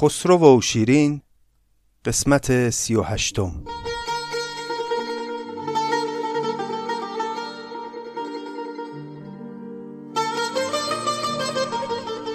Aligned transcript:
خسرو 0.00 0.56
و 0.56 0.60
شیرین 0.60 1.20
قسمت 2.04 2.70
سی 2.70 2.94
و 2.94 3.02
هشتم. 3.02 3.64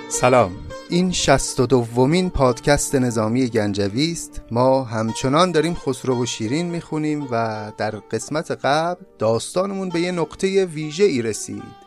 سلام. 0.09 0.51
این 0.89 1.11
شست 1.11 1.59
و 1.59 1.65
دومین 1.65 2.29
پادکست 2.29 2.95
نظامی 2.95 3.47
گنجوی 3.47 4.11
است. 4.11 4.41
ما 4.51 4.83
همچنان 4.83 5.51
داریم 5.51 5.73
خسرو 5.73 6.23
و 6.23 6.25
شیرین 6.25 6.65
می‌خونیم 6.65 7.27
و 7.31 7.71
در 7.77 7.91
قسمت 7.91 8.51
قبل 8.51 9.03
داستانمون 9.19 9.89
به 9.89 9.99
یه 9.99 10.11
نقطه 10.11 10.65
ویژه 10.65 11.03
ای 11.03 11.21
رسید. 11.21 11.83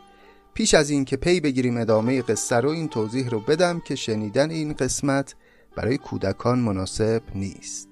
پیش 0.55 0.75
از 0.75 0.91
این 0.91 1.05
که 1.05 1.17
پی 1.17 1.41
بگیریم 1.41 1.77
ادامه 1.77 2.23
قصه 2.23 2.57
رو 2.57 2.69
این 2.69 2.89
توضیح 2.89 3.29
رو 3.29 3.41
بدم 3.41 3.81
که 3.81 3.95
شنیدن 3.95 4.51
این 4.51 4.73
قسمت 4.73 5.35
برای 5.77 5.99
کودکان 5.99 6.59
مناسب 6.59 7.23
نیست. 7.35 7.89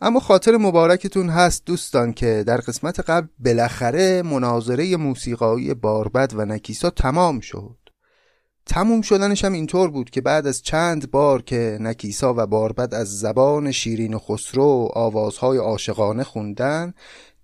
اما 0.00 0.20
خاطر 0.20 0.56
مبارکتون 0.56 1.28
هست 1.28 1.64
دوستان 1.66 2.12
که 2.12 2.44
در 2.46 2.56
قسمت 2.56 3.00
قبل 3.00 3.26
بالاخره 3.38 4.22
مناظره 4.22 4.96
موسیقایی 4.96 5.74
باربد 5.74 6.32
و 6.36 6.44
نکیسا 6.44 6.90
تمام 6.90 7.40
شد. 7.40 7.76
تموم 8.66 9.02
شدنش 9.02 9.44
هم 9.44 9.52
اینطور 9.52 9.90
بود 9.90 10.10
که 10.10 10.20
بعد 10.20 10.46
از 10.46 10.62
چند 10.62 11.10
بار 11.10 11.42
که 11.42 11.78
نکیسا 11.80 12.34
و 12.36 12.46
باربد 12.46 12.94
از 12.94 13.18
زبان 13.18 13.72
شیرین 13.72 14.14
و 14.14 14.18
خسرو 14.18 14.88
آوازهای 14.94 15.58
عاشقانه 15.58 16.24
خوندن 16.24 16.94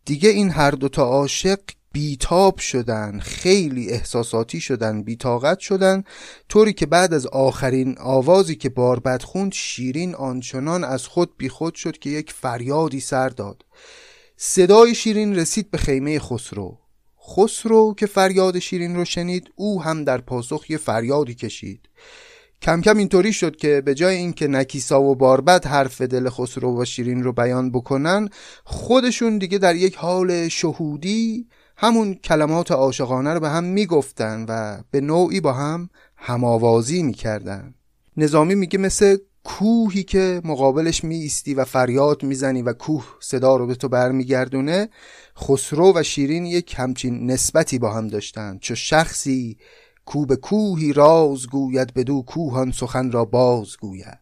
دیگه 0.04 0.28
این 0.28 0.50
هر 0.50 0.70
دوتا 0.70 1.04
عاشق 1.04 1.60
بیتاب 1.92 2.58
شدن 2.58 3.18
خیلی 3.18 3.90
احساساتی 3.90 4.60
شدن 4.60 5.02
بیتاقت 5.02 5.58
شدن 5.58 6.04
طوری 6.48 6.72
که 6.72 6.86
بعد 6.86 7.14
از 7.14 7.26
آخرین 7.26 7.98
آوازی 7.98 8.56
که 8.56 8.68
باربد 8.68 9.22
خوند 9.22 9.52
شیرین 9.52 10.14
آنچنان 10.14 10.84
از 10.84 11.06
خود 11.06 11.36
بیخود 11.36 11.74
شد 11.74 11.98
که 11.98 12.10
یک 12.10 12.32
فریادی 12.32 13.00
سر 13.00 13.28
داد. 13.28 13.64
صدای 14.36 14.94
شیرین 14.94 15.36
رسید 15.36 15.70
به 15.70 15.78
خیمه 15.78 16.18
خسرو. 16.18 16.78
خسرو 17.28 17.94
که 17.94 18.06
فریاد 18.06 18.58
شیرین 18.58 18.96
رو 18.96 19.04
شنید 19.04 19.50
او 19.54 19.82
هم 19.82 20.04
در 20.04 20.18
پاسخ 20.18 20.70
یه 20.70 20.76
فریادی 20.76 21.34
کشید. 21.34 21.88
کم 22.62 22.80
کم 22.80 22.98
اینطوری 22.98 23.32
شد 23.32 23.56
که 23.56 23.80
به 23.80 23.94
جای 23.94 24.16
اینکه 24.16 24.48
نکیسا 24.48 25.02
و 25.02 25.14
باربد 25.14 25.66
حرف 25.66 26.00
دل 26.00 26.28
خسرو 26.28 26.82
و 26.82 26.84
شیرین 26.84 27.22
رو 27.22 27.32
بیان 27.32 27.70
بکنن 27.70 28.28
خودشون 28.64 29.38
دیگه 29.38 29.58
در 29.58 29.76
یک 29.76 29.94
حال 29.96 30.48
شهودی 30.48 31.48
همون 31.82 32.14
کلمات 32.14 32.70
عاشقانه 32.70 33.34
رو 33.34 33.40
به 33.40 33.48
هم 33.48 33.64
می‌گفتن 33.64 34.46
و 34.48 34.82
به 34.90 35.00
نوعی 35.00 35.40
با 35.40 35.52
هم 35.52 35.90
هماوازی 36.16 37.02
می‌کردن. 37.02 37.74
نظامی 38.16 38.54
میگه 38.54 38.78
مثل 38.78 39.16
کوهی 39.44 40.02
که 40.02 40.40
مقابلش 40.44 41.04
می 41.04 41.16
ایستی 41.16 41.54
و 41.54 41.64
فریاد 41.64 42.22
می‌زنی 42.22 42.62
و 42.62 42.72
کوه 42.72 43.06
صدا 43.20 43.56
رو 43.56 43.66
به 43.66 43.74
تو 43.74 43.88
برمیگردونه 43.88 44.88
خسرو 45.38 45.92
و 45.96 46.02
شیرین 46.02 46.46
یک 46.46 46.74
همچین 46.78 47.30
نسبتی 47.30 47.78
با 47.78 47.92
هم 47.92 48.08
داشتن. 48.08 48.58
چو 48.58 48.74
شخصی 48.74 49.58
کو 50.04 50.26
به 50.26 50.36
کوهی 50.36 50.92
راز 50.92 51.46
گوید 51.46 51.94
بدو 51.94 52.22
کوهان 52.22 52.72
سخن 52.72 53.12
را 53.12 53.24
باز 53.24 53.76
گوید. 53.80 54.18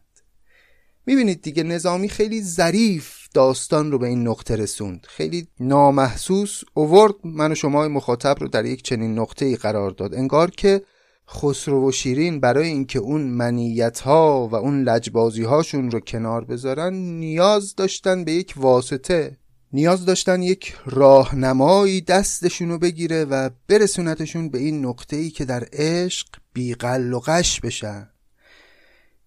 می‌بینید 1.05 1.41
دیگه 1.41 1.63
نظامی 1.63 2.09
خیلی 2.09 2.43
ظریف 2.43 3.20
داستان 3.33 3.91
رو 3.91 3.97
به 3.97 4.07
این 4.07 4.27
نقطه 4.27 4.55
رسوند. 4.55 5.07
خیلی 5.09 5.47
نامحسوس 5.59 6.61
اوورد 6.73 7.15
من 7.23 7.51
و 7.51 7.55
شما 7.55 7.87
مخاطب 7.87 8.35
رو 8.39 8.47
در 8.47 8.65
یک 8.65 8.83
چنین 8.83 9.19
نقطه 9.19 9.45
ای 9.45 9.55
قرار 9.55 9.91
داد. 9.91 10.13
انگار 10.13 10.51
که 10.51 10.81
خسرو 11.29 11.89
و 11.89 11.91
شیرین 11.91 12.39
برای 12.39 12.67
اینکه 12.67 12.99
اون 12.99 13.21
منیت 13.21 13.99
ها 13.99 14.47
و 14.51 14.55
اون 14.55 14.83
لجبازی 14.83 15.43
هاشون 15.43 15.91
رو 15.91 15.99
کنار 15.99 16.45
بذارن 16.45 16.93
نیاز 16.93 17.75
داشتن 17.75 18.23
به 18.23 18.31
یک 18.31 18.53
واسطه 18.57 19.37
نیاز 19.73 20.05
داشتن 20.05 20.41
یک 20.41 20.75
راهنمایی 20.85 22.01
دستشون 22.01 22.69
رو 22.69 22.77
بگیره 22.77 23.25
و 23.25 23.49
برسونتشون 23.67 24.49
به 24.49 24.57
این 24.57 24.85
نقطه 24.85 25.15
ای 25.15 25.29
که 25.29 25.45
در 25.45 25.67
عشق 25.73 26.27
بیقل 26.53 27.13
و 27.13 27.19
قش 27.19 27.59
بشن. 27.59 28.09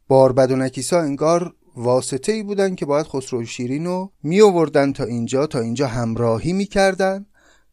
باربد 0.08 0.50
و 0.50 0.56
نکیسا 0.56 1.00
انگار 1.00 1.54
واسطه 1.76 2.32
ای 2.32 2.42
بودن 2.42 2.74
که 2.74 2.86
باید 2.86 3.06
خسرو 3.06 3.44
شیرین 3.44 3.84
رو 3.84 4.12
می 4.22 4.40
آوردن 4.40 4.92
تا 4.92 5.04
اینجا 5.04 5.46
تا 5.46 5.60
اینجا 5.60 5.86
همراهی 5.86 6.52
می‌کردن 6.52 7.26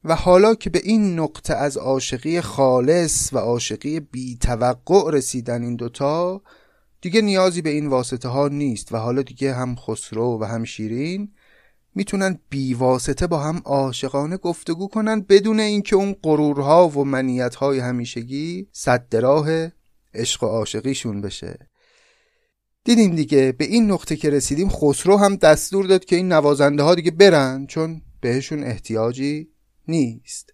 و 0.04 0.16
حالا 0.16 0.56
که 0.56 0.70
به 0.70 0.82
این 0.84 1.20
نقطه 1.20 1.54
از 1.54 1.78
عاشقی 1.78 2.42
خالص 2.42 3.34
و 3.34 3.38
عاشقی 3.38 4.00
بی 4.00 4.38
توقع 4.38 5.12
رسیدن 5.12 5.64
این 5.64 5.76
دوتا 5.76 6.42
دیگه 7.02 7.22
نیازی 7.22 7.62
به 7.62 7.70
این 7.70 7.88
واسطه 7.88 8.30
ها 8.30 8.48
نیست 8.48 8.92
و 8.92 8.98
حالا 8.98 9.22
دیگه 9.22 9.54
هم 9.54 9.76
خسرو 9.76 10.40
و 10.42 10.44
هم 10.44 10.64
شیرین 10.64 11.32
می‌تونن 11.96 12.40
بی 12.50 12.74
واسطه 12.74 13.28
با 13.28 13.40
هم 13.40 13.62
عاشقانه 13.66 14.38
گفتگو 14.38 14.88
کنن 14.88 15.22
بدون 15.22 15.60
اینکه 15.60 15.96
اون 15.96 16.16
غرورها 16.24 16.90
و 16.90 17.06
منیتهای 17.06 17.80
همیشگی 17.80 18.68
صد 18.72 19.16
راه 19.16 19.48
عشق 20.14 20.44
و 20.44 20.48
عاشقیشون 20.48 21.22
بشه. 21.22 21.71
دیدیم 22.84 23.16
دیگه. 23.16 23.52
به 23.58 23.66
این 23.66 23.92
نقطه 23.92 24.16
که 24.16 24.30
رسیدیم 24.30 24.70
خسرو 24.70 25.18
هم 25.18 25.36
دستور 25.36 25.86
داد 25.86 26.06
که 26.06 26.16
این 26.16 26.32
نوازنده 26.32 26.84
ها 26.84 26.96
دیگه 26.96 27.12
برن 27.12 27.66
چون 27.66 28.02
بهشون 28.22 28.64
احتیاجی 28.64 29.50
نیست. 29.88 30.54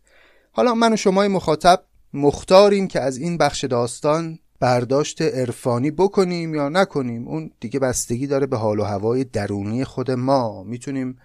حالا 0.52 0.76
من 0.76 0.94
و 0.94 0.96
شمای 0.96 1.28
مخاطب 1.28 1.84
مختاریم 2.14 2.88
که 2.88 3.02
از 3.02 3.18
این 3.18 3.38
بخش 3.38 3.64
داستان 3.64 4.40
برداشت 4.60 5.22
عرفانی 5.22 5.92
بکنیم 5.92 6.56
یا 6.56 6.70
نکنیم. 6.70 7.28
اون 7.28 7.52
دیگه 7.60 7.80
بستگی 7.80 8.28
داره 8.28 8.46
به 8.46 8.58
حال 8.58 8.80
و 8.80 8.84
هوای 8.84 9.24
درونی 9.24 9.84
خود 9.84 10.12
ما. 10.12 10.64
می‌تونیم 10.64 11.18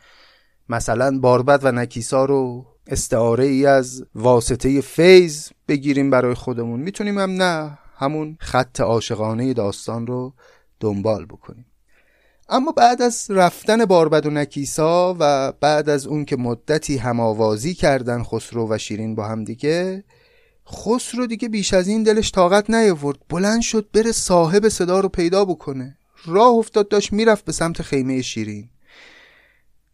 مثلا 0.69 1.19
باربد 1.19 1.61
و 1.63 1.73
نکیسا 1.73 2.25
رو 2.25 2.67
استعاره 2.87 3.45
ای 3.45 3.67
از 3.67 4.05
واسطه 4.15 4.81
فیض 4.81 5.49
بگیریم 5.69 6.11
برای 6.11 6.35
خودمون. 6.35 6.81
می‌تونیم 6.81 7.19
هم 7.19 7.31
نه 7.31 7.79
همون 7.97 8.37
خط 8.41 8.81
عاشقانه 8.81 9.53
داستان 9.55 10.07
رو 10.07 10.35
دنبال 10.83 11.27
بکنیم. 11.27 11.67
اما 12.49 12.73
بعد 12.73 13.03
از 13.03 13.27
رفتن 13.31 13.85
باربد 13.85 14.27
و 14.27 14.31
نکیسا 14.31 15.17
و 15.19 15.53
بعد 15.53 15.89
از 15.89 16.07
اون 16.07 16.25
که 16.25 16.37
مدتی 16.37 16.97
هماوازی 16.97 17.75
کردن 17.75 18.23
خسرو 18.23 18.75
و 18.75 18.79
شیرین 18.79 19.15
با 19.15 19.29
هم 19.29 19.45
دیگه 19.45 20.05
خسرو 20.69 21.27
دیگه 21.27 21.49
بیش 21.49 21.75
از 21.75 21.89
این 21.89 22.03
دلش 22.03 22.33
طاقت 22.33 22.71
نیاورد. 22.71 23.19
بلند 23.29 23.63
شد 23.63 23.89
بره 23.93 24.13
صاحب 24.13 24.69
صدا 24.69 25.01
رو 25.01 25.09
پیدا 25.09 25.45
بکنه. 25.45 25.99
راه 26.27 26.55
افتاد 26.55 26.89
داشت 26.89 27.13
می‌رفت 27.13 27.45
به 27.45 27.53
سمت 27.53 27.83
خیمه 27.83 28.23
شیرین. 28.23 28.69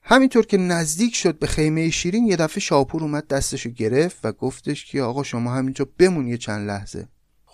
همینطور 0.02 0.46
که 0.46 0.56
نزدیک 0.56 1.14
شد 1.14 1.38
به 1.38 1.46
خیمه 1.46 1.90
شیرین 1.90 2.26
یه 2.26 2.36
دفعه 2.36 2.60
شاپور 2.60 3.02
اومد 3.02 3.26
دستشو 3.26 3.70
گرفت 3.70 4.18
و 4.24 4.32
گفتش 4.32 4.86
که 4.86 5.02
آقا 5.02 5.22
شما 5.22 5.54
همینجا 5.54 5.86
بمون 5.98 6.28
یه 6.28 6.36
چند 6.36 6.68
لحظه. 6.68 7.08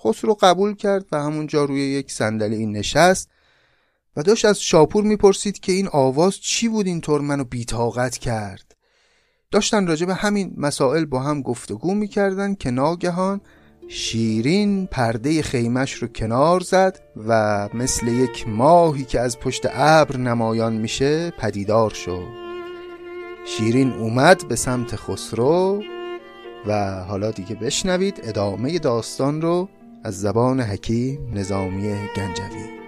خسرو 0.04 0.36
قبول 0.40 0.74
کرد 0.74 1.06
و 1.12 1.22
همونجا 1.22 1.64
روی 1.64 1.80
یک 1.80 2.12
صندلی 2.12 2.66
نشست 2.66 3.30
و 4.16 4.22
داشت 4.22 4.44
از 4.44 4.60
شاپور 4.60 5.04
می‌پرسید 5.04 5.60
که 5.60 5.72
این 5.72 5.88
آواز 5.92 6.36
چی 6.40 6.68
بود 6.68 6.86
اینطور 6.86 7.20
منو 7.20 7.44
بیتاقت 7.44 8.18
کرد. 8.18 8.76
داشتن 9.50 9.86
راجع 9.86 10.06
به 10.06 10.14
همین 10.14 10.54
مسائل 10.56 11.04
با 11.04 11.20
هم 11.20 11.42
گفتگو 11.42 11.94
می‌کردن 11.94 12.54
که 12.54 12.70
ناگهان 12.70 13.40
شیرین 13.88 14.86
پرده 14.86 15.42
خیمش 15.42 15.92
رو 15.92 16.08
کنار 16.08 16.60
زد 16.60 17.00
و 17.26 17.68
مثل 17.74 18.08
یک 18.08 18.48
ماهی 18.48 19.04
که 19.04 19.20
از 19.20 19.38
پشت 19.38 19.66
ابر 19.72 20.16
نمایان 20.16 20.72
میشه 20.72 21.30
پدیدار 21.30 21.90
شد. 21.90 22.26
شیرین 23.46 23.92
اومد 23.92 24.48
به 24.48 24.56
سمت 24.56 24.96
خسرو 24.96 25.82
و 26.66 27.04
حالا 27.04 27.30
دیگه 27.30 27.54
بشنوید 27.54 28.20
ادامه 28.22 28.78
داستان 28.78 29.42
رو 29.42 29.68
از 30.04 30.20
زبان 30.20 30.60
حکیم 30.60 31.30
نظامی 31.34 31.82
گنجوی. 32.16 32.83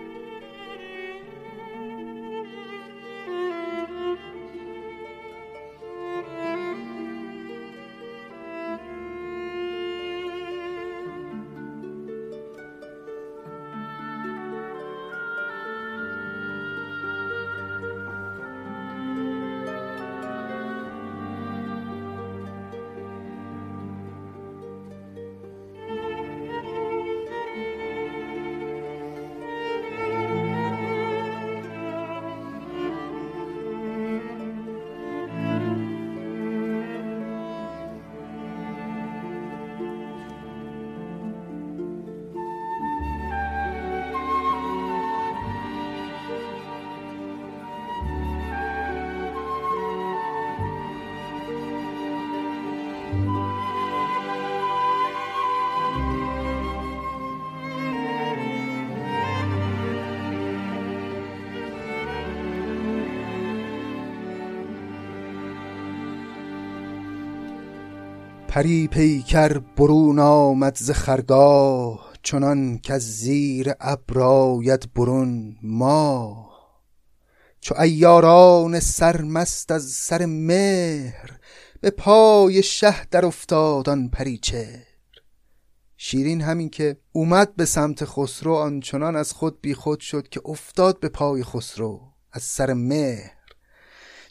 پری 68.56 68.88
پیکر 68.88 69.58
برون 69.58 70.18
آمد 70.18 70.76
ز 70.76 70.90
خرگاه 70.90 72.12
چنان 72.22 72.78
که 72.78 72.98
زیر 72.98 73.72
ابر 73.80 74.78
برون 74.94 75.56
ما 75.62 76.50
چو 77.60 77.80
ایاران 77.80 78.80
سرمست 78.80 79.70
از 79.70 79.84
سر 79.84 80.26
مهر 80.26 81.38
به 81.80 81.90
پای 81.90 82.62
شه 82.62 83.06
در 83.10 83.26
افتاد 83.26 83.88
آن 83.88 84.08
پریچهر. 84.08 84.86
شیرین 85.96 86.40
همین 86.40 86.70
که 86.70 86.96
اومد 87.12 87.56
به 87.56 87.64
سمت 87.64 88.04
خسرو 88.04 88.54
آنچنان 88.54 89.16
از 89.16 89.32
خود 89.32 89.60
بیخود 89.60 90.00
شد 90.00 90.28
که 90.28 90.40
افتاد 90.44 91.00
به 91.00 91.08
پای 91.08 91.44
خسرو 91.44 92.00
از 92.32 92.42
سر 92.42 92.72
مهر. 92.72 93.35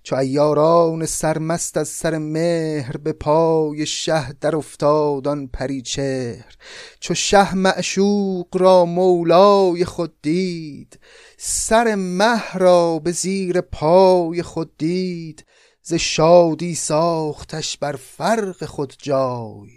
چو 0.05 0.15
ایاران 0.15 1.05
سرمست 1.05 1.77
از 1.77 1.87
سر 1.87 2.17
مهر 2.17 2.97
به 2.97 3.13
پای 3.13 3.85
شه 3.85 4.33
در 4.33 4.55
افتاد 4.55 5.27
آن 5.27 5.47
پریچهر 5.47 6.55
چو 6.99 7.13
شه 7.13 7.55
معشوق 7.55 8.57
را 8.57 8.85
مولای 8.85 9.85
خود 9.85 10.21
دید 10.21 10.99
سر 11.37 11.95
مه 11.95 12.53
را 12.53 12.99
به 12.99 13.11
زیر 13.11 13.61
پای 13.61 14.43
خود 14.43 14.77
دید. 14.77 15.45
ز 15.81 15.93
شادی 15.93 16.75
ساختش 16.75 17.77
بر 17.77 17.95
فرق 17.95 18.65
خود 18.65 18.93
جای 18.97 19.69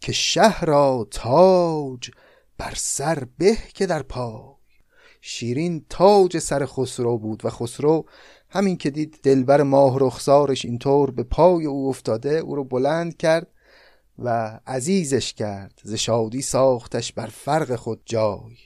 که 0.00 0.12
شه 0.12 0.60
را 0.60 1.08
تاج 1.10 2.10
بر 2.58 2.74
سر 2.76 3.26
به 3.38 3.58
که 3.74 3.86
در 3.86 4.02
پای. 4.02 4.56
شیرین 5.28 5.86
تاج 5.90 6.38
سر 6.38 6.66
خسرو 6.66 7.18
بود 7.18 7.44
و 7.44 7.50
خسرو 7.50 8.06
همین 8.48 8.76
که 8.76 8.90
دید 8.90 9.18
دلبر 9.22 9.62
ماه 9.62 9.98
رخسارش 10.00 10.64
اینطور 10.64 11.10
به 11.10 11.22
پای 11.22 11.66
او 11.66 11.88
افتاده 11.88 12.38
او 12.38 12.56
رو 12.56 12.64
بلند 12.64 13.16
کرد 13.16 13.46
و 14.18 14.60
عزیزش 14.66 15.32
کرد 15.32 15.80
ز 15.84 15.94
شادی 15.94 16.42
ساختش 16.42 17.12
بر 17.12 17.26
فرق 17.26 17.76
خود 17.76 18.02
جای. 18.04 18.56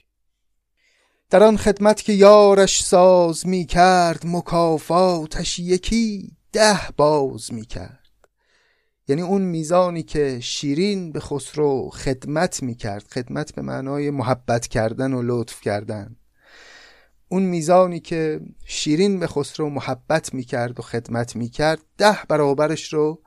در 1.31 1.43
آن 1.43 1.57
خدمت 1.57 2.03
که 2.03 2.13
یارش 2.13 2.85
ساز 2.85 3.47
می 3.47 3.65
کرد 3.65 4.23
مکافاتش 4.27 5.59
یکی 5.59 6.33
ده 6.53 6.81
باز 6.97 7.53
می 7.53 7.67
کرد. 7.67 8.01
یعنی 9.09 9.23
اون 9.23 9.43
میزانی 9.43 10.03
که 10.03 10.41
شیرین 10.41 11.13
به 11.13 11.21
خسرو 11.21 11.91
خدمت 11.91 12.63
می 12.63 12.75
کرد 12.75 13.09
خدمت 13.09 13.55
به 13.55 13.63
معنای 13.63 14.11
محبت 14.11 14.67
کردن 14.67 15.13
و 15.13 15.23
لطف 15.23 15.61
کردن. 15.61 16.17
اون 17.33 17.43
میزانی 17.43 18.01
که 18.01 18.41
شیرین 18.65 19.21
به 19.21 19.27
خسرو 19.27 19.71
محبت 19.71 20.35
می‌کرد 20.35 20.81
و 20.81 20.83
خدمت 20.83 21.37
می‌کرد 21.37 21.81
ده 21.99 22.19
برابرش 22.29 22.93
رو 22.93 23.21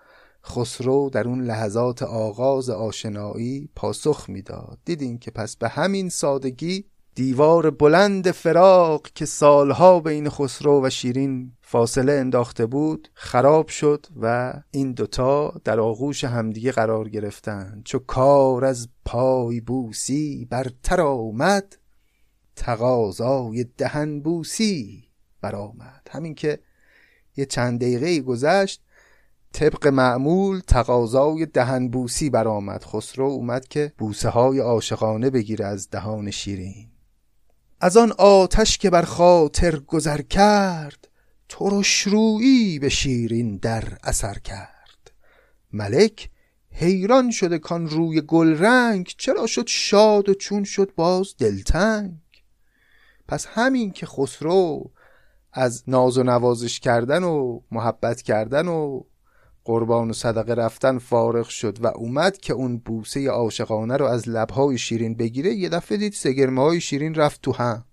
خسرو 0.45 1.09
در 1.09 1.27
اون 1.27 1.43
لحظات 1.43 2.03
آغاز 2.03 2.69
آشنایی 2.69 3.69
پاسخ 3.75 4.29
می‌داد. 4.29 4.77
دیدین 4.85 5.17
که 5.17 5.31
پس 5.31 5.55
به 5.55 5.67
همین 5.69 6.09
سادگی 6.09 6.85
دیوار 7.15 7.69
بلند 7.69 8.31
فراق 8.31 9.07
که 9.15 9.25
سالها 9.25 9.99
بین 9.99 10.29
خسرو 10.29 10.85
و 10.85 10.89
شیرین 10.89 11.51
فاصله 11.61 12.11
انداخته 12.11 12.65
بود 12.65 13.07
خراب 13.13 13.67
شد 13.67 14.05
و 14.21 14.53
این 14.71 14.91
دوتا 14.91 15.61
در 15.63 15.79
آغوش 15.79 16.23
همدیگه 16.23 16.71
قرار 16.71 17.09
گرفتن. 17.09 17.81
چو 17.85 17.99
کار 17.99 18.65
از 18.65 18.87
پای 19.05 19.61
بوسی 19.61 20.47
برتر 20.49 21.01
آمد 21.01 21.77
تقاضای 22.55 23.63
دهن 23.77 24.19
بوسی 24.19 25.07
برآمد. 25.41 26.07
همین 26.11 26.35
که 26.35 26.59
یه 27.37 27.45
چند 27.45 27.79
دقیقه 27.79 28.19
گذشت 28.19 28.81
طبق 29.53 29.87
معمول 29.87 30.59
تقاضای 30.59 31.45
دهن 31.45 31.87
بوسی 31.87 32.29
برآمد. 32.29 32.83
خسرو 32.83 33.25
اومد 33.25 33.67
که 33.67 33.93
بوسه 33.97 34.29
های 34.29 34.59
عاشقانه 34.59 35.29
بگیره 35.29 35.65
از 35.65 35.89
دهان 35.89 36.31
شیرین. 36.31 36.89
از 37.81 37.97
آن 37.97 38.11
آتش 38.11 38.77
که 38.77 38.89
بر 38.89 39.01
خاطر 39.01 39.79
گذر 39.79 40.21
کرد 40.21 41.07
ترش 41.49 42.01
رویی 42.01 42.79
به 42.79 42.89
شیرین 42.89 43.57
در 43.57 43.83
اثر 44.03 44.33
کرد. 44.33 45.11
ملک 45.73 46.29
حیران 46.71 47.31
شده 47.31 47.59
کان 47.59 47.89
روی 47.89 48.21
گل 48.21 48.57
رنگ 48.57 49.13
چرا 49.17 49.47
شد 49.47 49.67
شاد 49.67 50.29
و 50.29 50.33
چون 50.33 50.63
شد 50.63 50.91
باز 50.95 51.35
دلتنگ. 51.37 52.11
پس 53.27 53.47
همین 53.49 53.91
که 53.91 54.05
خسرو 54.05 54.91
از 55.53 55.83
ناز 55.87 56.17
و 56.17 56.23
نوازش 56.23 56.79
کردن 56.79 57.23
و 57.23 57.59
محبت 57.71 58.21
کردن 58.21 58.67
و 58.67 59.01
قربان 59.65 60.09
و 60.09 60.13
صدقه 60.13 60.53
رفتن 60.53 60.97
فارغ 60.97 61.47
شد 61.47 61.77
و 61.81 61.87
اومد 61.87 62.37
که 62.37 62.53
اون 62.53 62.77
بوسه 62.77 63.29
عاشقانه 63.29 63.97
رو 63.97 64.05
از 64.05 64.29
لبهای 64.29 64.77
شیرین 64.77 65.15
بگیره 65.15 65.53
یه 65.53 65.69
دفعه 65.69 65.97
دید 65.97 66.13
سگرمه 66.13 66.61
های 66.61 66.81
شیرین 66.81 67.15
رفت 67.15 67.41
تو 67.41 67.51
هم. 67.51 67.85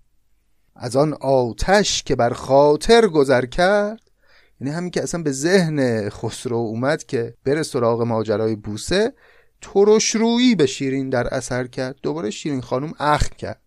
از 0.75 0.95
آن 0.95 1.13
آتش 1.13 2.03
که 2.03 2.15
بر 2.15 2.29
خاطر 2.33 3.07
گذر 3.07 3.45
کرد 3.45 4.01
یعنی 4.61 4.73
همین 4.73 4.91
که 4.91 5.03
اصلا 5.03 5.23
به 5.23 5.31
ذهن 5.31 6.09
خسرو 6.09 6.57
اومد 6.57 7.03
که 7.03 7.33
بره 7.45 7.63
سراغ 7.63 8.01
ماجرای 8.01 8.55
بوسه 8.55 9.13
ترش 9.61 10.15
رویی 10.15 10.55
به 10.55 10.65
شیرین 10.65 11.09
در 11.09 11.27
اثر 11.27 11.67
کرد. 11.67 11.95
دوباره 12.03 12.29
شیرین 12.29 12.61
خانم 12.61 12.93
اخ 12.99 13.29
کرد. 13.29 13.60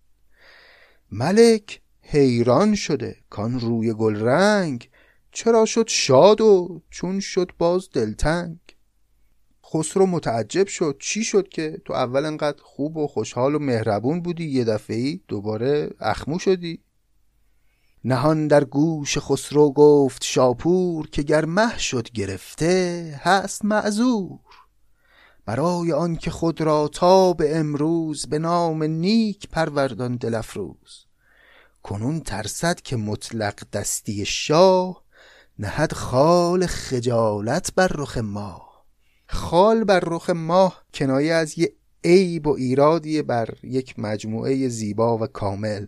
ملک 1.17 1.81
حیران 2.03 2.75
شده 2.75 3.17
کان 3.31 3.61
روی 3.61 3.93
گل 3.93 4.17
رنگ 4.17 4.89
چرا 5.33 5.65
شد 5.65 5.89
شاد 5.89 6.41
و 6.41 6.83
چون 6.91 7.21
شد 7.21 7.51
باز 7.59 7.89
دلتنگ؟ 7.93 8.59
خسرو 9.67 10.07
متعجب 10.07 10.67
شد 10.67 10.97
چی 11.01 11.25
شد 11.25 11.49
که 11.49 11.81
تو 11.85 11.93
اول 11.93 12.25
انقدر 12.25 12.63
خوب 12.63 12.97
و 12.97 13.07
خوشحال 13.07 13.55
و 13.55 13.59
مهربون 13.59 14.23
بودی 14.23 14.45
یه 14.45 14.65
دفعه 14.65 15.21
دوباره 15.29 15.91
اخمو 16.01 16.39
شدی؟ 16.39 16.81
نهان 18.05 18.49
در 18.49 18.65
گوش 18.65 19.19
خسرو 19.19 19.73
گفت 19.73 20.25
شاپور 20.25 21.09
که 21.09 21.23
گر 21.23 21.45
مه 21.45 21.79
شد 21.79 22.11
گرفته 22.11 23.21
هست 23.23 23.65
معذور. 23.65 24.39
برای 25.47 25.93
آنکه 25.93 26.31
خود 26.31 26.61
را 26.61 26.89
تا 26.89 27.33
به 27.33 27.57
امروز 27.57 28.27
به 28.27 28.39
نام 28.39 28.83
نیک 28.83 29.49
پروردان 29.49 30.17
دل 30.17 30.35
افروز 30.35 31.07
کنون 31.83 32.21
ترسد 32.21 32.81
که 32.81 32.97
مطلق 32.97 33.63
دستی 33.73 34.25
شاه 34.27 35.05
نهد 35.59 35.93
خال 35.93 36.67
خجالت 36.67 37.75
بر 37.75 37.87
رخ 37.87 38.19
ماه. 38.19 38.85
خال 39.27 39.85
بر 39.85 40.01
رخ 40.01 40.31
ماه 40.31 40.85
کنایه 40.95 41.35
از 41.35 41.59
یه 41.59 41.73
عیب 42.05 42.47
و 42.47 42.51
ایرادی 42.51 43.23
بر 43.23 43.49
یک 43.63 43.99
مجموعه 43.99 44.69
زیبا 44.69 45.19
و 45.19 45.27
کامل. 45.27 45.87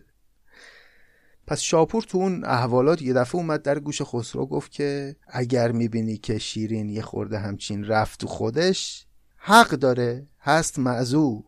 پس 1.47 1.59
شاپور 1.59 2.03
تو 2.03 2.17
اون 2.17 2.45
احوالات 2.45 3.01
یه 3.01 3.13
دفعه 3.13 3.35
اومد 3.35 3.61
در 3.61 3.79
گوش 3.79 4.01
خسرو 4.01 4.45
گفت 4.45 4.71
که 4.71 5.15
اگر 5.27 5.71
می‌بینی 5.71 6.17
که 6.17 6.37
شیرین 6.37 6.89
یه 6.89 7.01
خورده 7.01 7.39
همچین 7.39 7.85
رفت 7.85 8.19
تو 8.19 8.27
خودش 8.27 9.06
حق 9.49 9.69
داره 9.69 10.27
هست 10.41 10.79
معذور. 10.79 11.43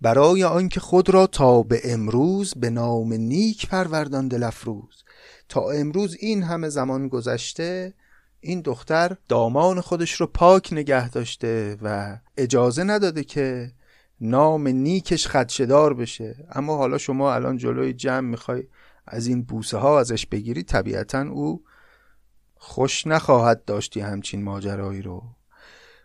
برای 0.00 0.44
آنکه 0.44 0.80
خود 0.80 1.10
را 1.10 1.26
تا 1.26 1.62
به 1.62 1.80
امروز 1.84 2.54
به 2.56 2.70
نام 2.70 3.12
نیک 3.12 3.68
پروردان 3.68 4.28
دلفروز 4.28 5.04
تا 5.48 5.70
امروز 5.70 6.16
این 6.20 6.42
همه 6.42 6.68
زمان 6.68 7.08
گذشته 7.08 7.94
این 8.40 8.60
دختر 8.60 9.16
دامان 9.28 9.80
خودش 9.80 10.12
رو 10.12 10.26
پاک 10.26 10.72
نگه 10.72 11.08
داشته 11.08 11.76
و 11.82 12.18
اجازه 12.36 12.84
نداده 12.84 13.24
که 13.24 13.72
نام 14.20 14.68
نیکش 14.68 15.26
خدشدار 15.26 15.94
بشه. 15.94 16.46
اما 16.52 16.76
حالا 16.76 16.98
شما 16.98 17.34
الان 17.34 17.56
جلوی 17.56 17.92
جمع 17.92 18.28
می‌خوای 18.28 18.62
از 19.06 19.26
این 19.26 19.42
بوسه 19.42 19.76
ها 19.78 20.00
ازش 20.00 20.26
بگیری 20.26 20.62
طبیعتا 20.62 21.20
او 21.20 21.64
خوش 22.56 23.06
نخواهد 23.06 23.64
داشتی 23.64 24.00
همچین 24.00 24.42
ماجرایی 24.42 25.02
رو. 25.02 25.22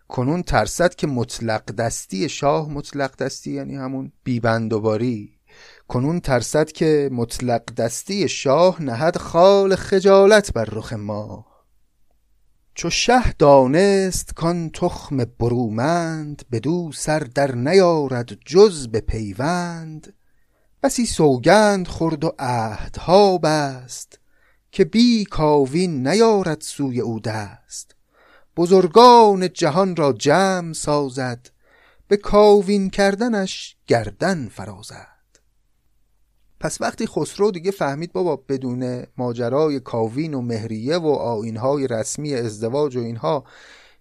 کنون 0.09 0.43
ترسد 0.43 0.95
که 0.95 1.07
مطلق 1.07 1.65
دستی 1.65 2.29
شاه 2.29 2.69
مطلق 2.69 3.15
دستی 3.15 3.51
یعنی 3.51 3.75
همون 3.75 4.11
بیبندوباری. 4.23 5.39
کنون 5.87 6.19
ترسد 6.19 6.71
که 6.71 7.09
مطلق 7.11 7.75
دستی 7.75 8.29
شاه 8.29 8.81
نهد 8.81 9.17
خال 9.17 9.75
خجالت 9.75 10.53
بر 10.53 10.65
رخ 10.65 10.93
ما. 10.93 11.45
چو 12.75 12.89
شه 12.89 13.33
دانست 13.33 14.33
کان 14.33 14.69
تخم 14.69 15.17
برومند 15.39 16.41
بدو 16.51 16.91
سر 16.91 17.19
در 17.19 17.55
نیارد 17.55 18.37
جز 18.45 18.87
به 18.87 19.01
پیوند. 19.01 20.13
بسی 20.83 21.05
سوگند 21.05 21.87
خورد 21.87 22.23
و 22.23 22.31
عهدها 22.39 23.37
بست 23.37 24.19
که 24.71 24.85
بی 24.85 25.25
کاوین 25.25 26.07
نیارد 26.07 26.61
سوی 26.61 26.99
او 26.99 27.19
دست. 27.19 27.98
بزرگان 28.59 29.53
جهان 29.53 29.95
را 29.95 30.13
جمع 30.13 30.73
سازد 30.73 31.49
به 32.07 32.17
کاوین 32.17 32.89
کردنش 32.89 33.77
گردن 33.87 34.47
فرازد. 34.47 35.07
پس 36.59 36.81
وقتی 36.81 37.07
خسرو 37.07 37.51
دیگه 37.51 37.71
فهمید 37.71 38.13
بابا 38.13 38.35
بدون 38.35 39.03
ماجرای 39.17 39.79
کاوین 39.79 40.33
و 40.33 40.41
مهریه 40.41 40.97
و 40.97 41.07
آینهای 41.07 41.87
رسمی 41.87 42.33
ازدواج 42.33 42.97
و 42.97 42.99
اینها 42.99 43.43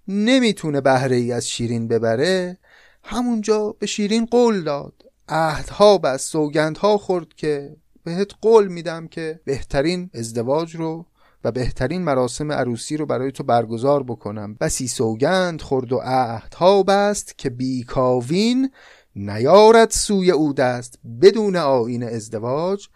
نمی‌تونه 0.08 0.80
بهره 0.80 1.16
ای 1.16 1.32
از 1.32 1.48
شیرین 1.48 1.88
ببره 1.88 2.58
همونجا 3.04 3.76
به 3.78 3.86
شیرین 3.86 4.26
قول 4.26 4.62
داد. 4.62 5.04
عهدها 5.28 5.98
بست 5.98 6.28
سوگندها 6.28 6.98
خورد 6.98 7.34
که 7.36 7.76
بهت 8.04 8.30
قول 8.40 8.68
میدم 8.68 9.08
که 9.08 9.40
بهترین 9.44 10.10
ازدواج 10.14 10.76
رو 10.76 11.06
و 11.44 11.52
بهترین 11.52 12.02
مراسم 12.02 12.52
عروسی 12.52 12.96
رو 12.96 13.06
برای 13.06 13.32
تو 13.32 13.42
برگزار 13.42 14.02
بکنم. 14.02 14.54
بسی 14.54 14.88
سوگند 14.88 15.62
خورد 15.62 15.92
و 15.92 16.00
عهدها 16.04 16.82
بست 16.82 17.38
که 17.38 17.50
بیکاوین 17.50 18.70
نیارد 19.16 19.90
سوی 19.90 20.30
او 20.30 20.52
دست. 20.52 20.98
بدون 21.22 21.56
آین 21.56 22.04
ازدواج 22.04 22.88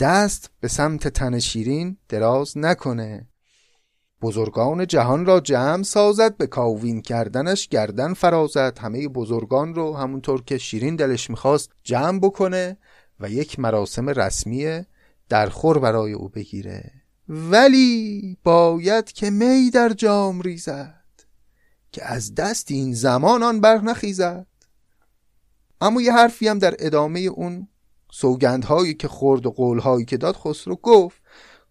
دست 0.00 0.50
به 0.60 0.68
سمت 0.68 1.08
تن 1.08 1.38
شیرین 1.38 1.96
دراز 2.08 2.58
نکنه. 2.58 3.26
بزرگان 4.22 4.86
جهان 4.86 5.26
را 5.26 5.40
جمع 5.40 5.82
سازد 5.82 6.36
به 6.36 6.46
کاوین 6.46 7.02
کردنش 7.02 7.68
گردن 7.68 8.14
فرازد. 8.14 8.78
همه 8.78 9.08
بزرگان 9.08 9.74
رو 9.74 9.96
همونطور 9.96 10.42
که 10.44 10.58
شیرین 10.58 10.96
دلش 10.96 11.30
می‌خواست 11.30 11.70
جمع 11.84 12.18
بکنه 12.18 12.76
و 13.20 13.30
یک 13.30 13.58
مراسم 13.58 14.08
رسمی 14.08 14.84
درخور 15.28 15.78
برای 15.78 16.12
او 16.12 16.28
بگیره. 16.28 16.99
ولی 17.32 18.36
باید 18.44 19.12
که 19.12 19.30
می 19.30 19.70
در 19.70 19.88
جام 19.88 20.40
ریزد 20.40 21.04
که 21.92 22.04
از 22.04 22.34
دست 22.34 22.70
این 22.70 22.94
زمان 22.94 23.42
آن 23.42 23.60
بر 23.60 23.80
نخیزد. 23.80 24.46
اما 25.80 26.02
یه 26.02 26.12
حرفی 26.12 26.48
هم 26.48 26.58
در 26.58 26.74
ادامه 26.78 27.20
اون 27.20 27.68
سوگندهایی 28.12 28.94
که 28.94 29.08
خورد 29.08 29.46
و 29.46 29.50
قولهایی 29.50 30.04
که 30.04 30.16
داد 30.16 30.36
خسرو 30.36 30.76
گفت. 30.76 31.22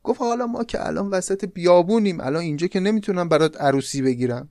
گفت 0.04 0.22
حالا 0.22 0.48
ما 0.48 0.64
که 0.64 0.88
الان 0.88 1.10
وسط 1.10 1.46
بیابونیم 1.46 2.22
الان 2.22 2.42
اینجا 2.42 2.68
که 2.68 2.80
نمی‌تونم 2.80 3.30
برات 3.30 3.62
عروسی 3.62 4.02
بگیرم. 4.02 4.50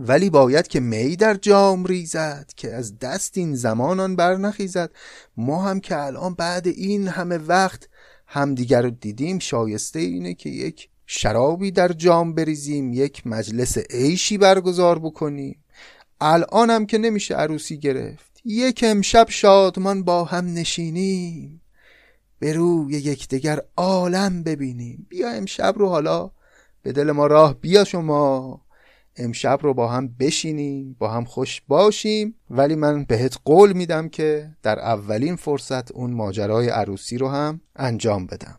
ولی 0.00 0.30
باید 0.30 0.68
که 0.68 0.80
می 0.80 1.16
در 1.16 1.34
جام 1.34 1.84
ریزد 1.84 2.50
که 2.56 2.74
از 2.74 2.98
دست 2.98 3.38
این 3.38 3.54
زمانان 3.54 4.16
بر 4.16 4.36
نخیزد. 4.36 4.90
ما 5.36 5.62
هم 5.62 5.80
که 5.80 5.98
الان 5.98 6.34
بعد 6.34 6.66
این 6.66 7.08
همه 7.08 7.38
وقت 7.38 7.88
همدیگر 8.32 8.82
رو 8.82 8.90
دیدیم 8.90 9.38
شایسته 9.38 9.98
اینه 9.98 10.34
که 10.34 10.50
یک 10.50 10.88
شرابی 11.06 11.70
در 11.70 11.88
جام 11.88 12.34
بریزیم 12.34 12.92
یک 12.92 13.26
مجلس 13.26 13.78
عیشی 13.78 14.38
برگزار 14.38 14.98
بکنیم. 14.98 15.64
الان 16.20 16.70
هم 16.70 16.86
که 16.86 16.98
نمیشه 16.98 17.34
عروسی 17.34 17.78
گرفت. 17.78 18.40
یک 18.44 18.84
امشب 18.86 19.26
شادمان 19.28 20.02
با 20.02 20.24
هم 20.24 20.54
نشینیم. 20.54 21.62
به 22.38 22.52
روی 22.52 22.92
یکدیگر 22.92 23.60
عالم 23.76 24.42
ببینیم. 24.42 25.06
بیا 25.08 25.30
امشب 25.30 25.74
رو 25.76 25.88
حالا 25.88 26.30
به 26.82 26.92
دل 26.92 27.10
ما 27.10 27.26
راه 27.26 27.54
بیا 27.60 27.84
شما. 27.84 28.60
امشب 29.16 29.58
رو 29.62 29.74
با 29.74 29.88
هم 29.88 30.08
بشینیم 30.08 30.96
با 30.98 31.08
هم 31.10 31.24
خوش 31.24 31.62
باشیم. 31.68 32.34
ولی 32.50 32.74
من 32.74 33.04
بهت 33.04 33.38
قول 33.44 33.72
میدم 33.72 34.08
که 34.08 34.50
در 34.62 34.78
اولین 34.78 35.36
فرصت 35.36 35.92
اون 35.92 36.10
ماجرای 36.10 36.68
عروسی 36.68 37.18
رو 37.18 37.28
هم 37.28 37.60
انجام 37.76 38.26
بدم. 38.26 38.58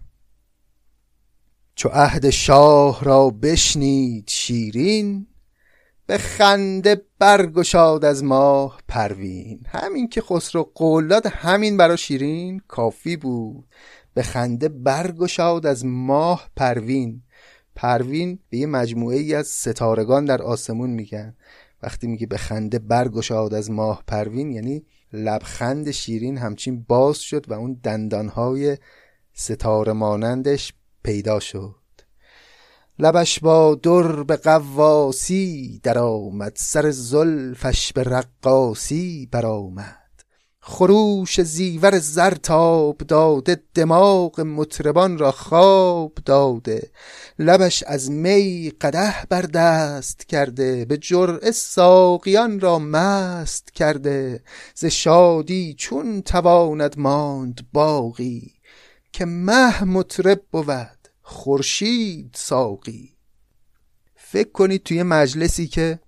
چو 1.76 1.90
عهد 1.90 2.30
شاه 2.30 3.04
را 3.04 3.30
بشنید 3.30 4.30
شیرین 4.30 5.28
به 6.06 6.18
خنده 6.18 7.02
برگشاد 7.20 8.06
از 8.06 8.24
ماه 8.24 8.82
پروین. 8.88 9.60
همین 9.68 10.08
که 10.08 10.22
خسرو 10.22 10.72
قول 10.76 11.08
داد 11.08 11.26
همین 11.26 11.78
برا 11.78 11.96
شیرین 11.96 12.62
کافی 12.68 13.18
بود. 13.18 13.66
به 14.14 14.24
خنده 14.24 14.70
برگشاد 14.70 15.66
از 15.66 15.86
ماه 15.86 16.50
پروین. 16.56 17.23
پروین 17.76 18.40
به 18.50 18.58
یه 18.58 18.66
مجموعه 18.66 19.18
ای 19.18 19.36
از 19.36 19.48
ستارگان 19.48 20.26
در 20.26 20.42
آسمون 20.42 20.90
میگن. 20.90 21.36
وقتی 21.84 22.08
میگه 22.08 22.28
به 22.28 22.38
خنده 22.38 22.80
برگشاد 22.80 23.54
از 23.54 23.72
ماه 23.72 24.04
پروین 24.08 24.52
یعنی 24.52 24.86
لبخند 25.14 25.92
شیرین 25.92 26.38
همچین 26.38 26.86
باز 26.88 27.18
شد 27.18 27.52
و 27.52 27.54
اون 27.54 27.80
دندانهای 27.84 28.78
ستاره 29.34 29.94
مانندش 29.94 30.74
پیدا 31.04 31.40
شد. 31.40 31.76
لبش 33.00 33.40
با 33.40 33.76
در 33.76 34.24
به 34.24 34.36
قواسی 34.36 35.80
در 35.84 35.98
آمد 35.98 36.54
سر 36.56 36.92
زلفش 36.92 37.94
به 37.94 38.04
رقاسی 38.04 39.30
برآمد. 39.32 40.03
خروش 40.66 41.42
زیور 41.42 42.00
زرتاب 42.00 42.98
داده 42.98 43.64
دماغ 43.74 44.42
مطربان 44.42 45.18
را 45.18 45.32
خواب 45.32 46.14
داده. 46.26 46.92
لبش 47.40 47.84
از 47.84 48.12
می 48.12 48.72
قده 48.82 49.28
بر 49.30 49.42
دست 49.42 50.26
کرده 50.28 50.86
به 50.86 50.98
جرعه 50.98 51.52
ساقیان 51.52 52.60
را 52.60 52.80
مست 52.80 53.72
کرده. 53.72 54.44
ز 54.76 54.86
شادی 54.86 55.76
چون 55.78 56.22
تواند 56.22 57.00
ماند 57.00 57.62
باقی 57.74 58.54
که 59.12 59.26
مه 59.26 59.84
مطرب 59.84 60.42
بود 60.52 61.08
خورشید 61.22 62.30
ساقی. 62.36 63.10
فکر 64.16 64.52
کنید 64.52 64.84
توی 64.84 65.04
مجلسی 65.04 65.68
که 65.68 66.00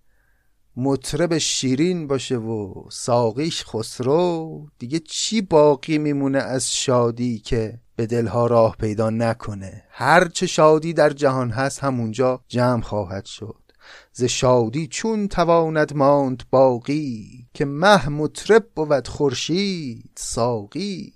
مطرب 0.78 1.38
شیرین 1.38 2.08
باشه 2.08 2.38
و 2.38 2.74
ساقیش 2.92 3.66
خسرو 3.66 4.68
دیگه 4.80 5.00
چی 5.00 5.42
باقی 5.42 5.98
میمونه 5.98 6.38
از 6.38 6.76
شادی 6.76 7.40
که 7.40 7.80
به 7.96 8.06
دلها 8.06 8.48
راه 8.48 8.76
پیدا 8.80 9.10
نکنه؟ 9.10 9.84
هر 9.90 10.28
چه 10.28 10.48
شادی 10.48 10.94
در 10.94 11.10
جهان 11.10 11.50
هست 11.50 11.84
همونجا 11.84 12.42
جمع 12.48 12.82
خواهد 12.82 13.26
شد. 13.26 13.62
ز 14.14 14.24
شادی 14.24 14.88
چون 14.88 15.28
تواند 15.28 15.96
ماند 15.96 16.44
باقی 16.52 17.48
که 17.54 17.66
مه 17.66 18.10
مطرب 18.10 18.66
بود 18.76 19.08
خورشید 19.08 20.10
ساقی. 20.16 21.14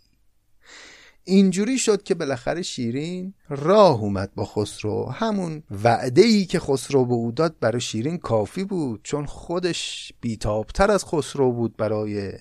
اینجوری 1.24 1.78
شد 1.78 2.04
که 2.04 2.16
بالاخره 2.16 2.62
شیرین 2.62 3.34
راه 3.50 4.02
اومد 4.02 4.36
با 4.36 4.46
خسرو. 4.46 5.06
همون 5.10 5.64
وعده 5.84 6.22
ای 6.22 6.46
که 6.46 6.60
خسرو 6.60 7.06
به 7.06 7.14
او 7.14 7.32
داد 7.32 7.56
برای 7.60 7.82
شیرین 7.82 8.18
کافی 8.18 8.64
بود 8.64 9.00
چون 9.04 9.26
خودش 9.26 10.14
بیتابتر 10.22 10.92
از 10.92 11.06
خسرو 11.06 11.52
بود 11.52 11.78
برای 11.78 12.32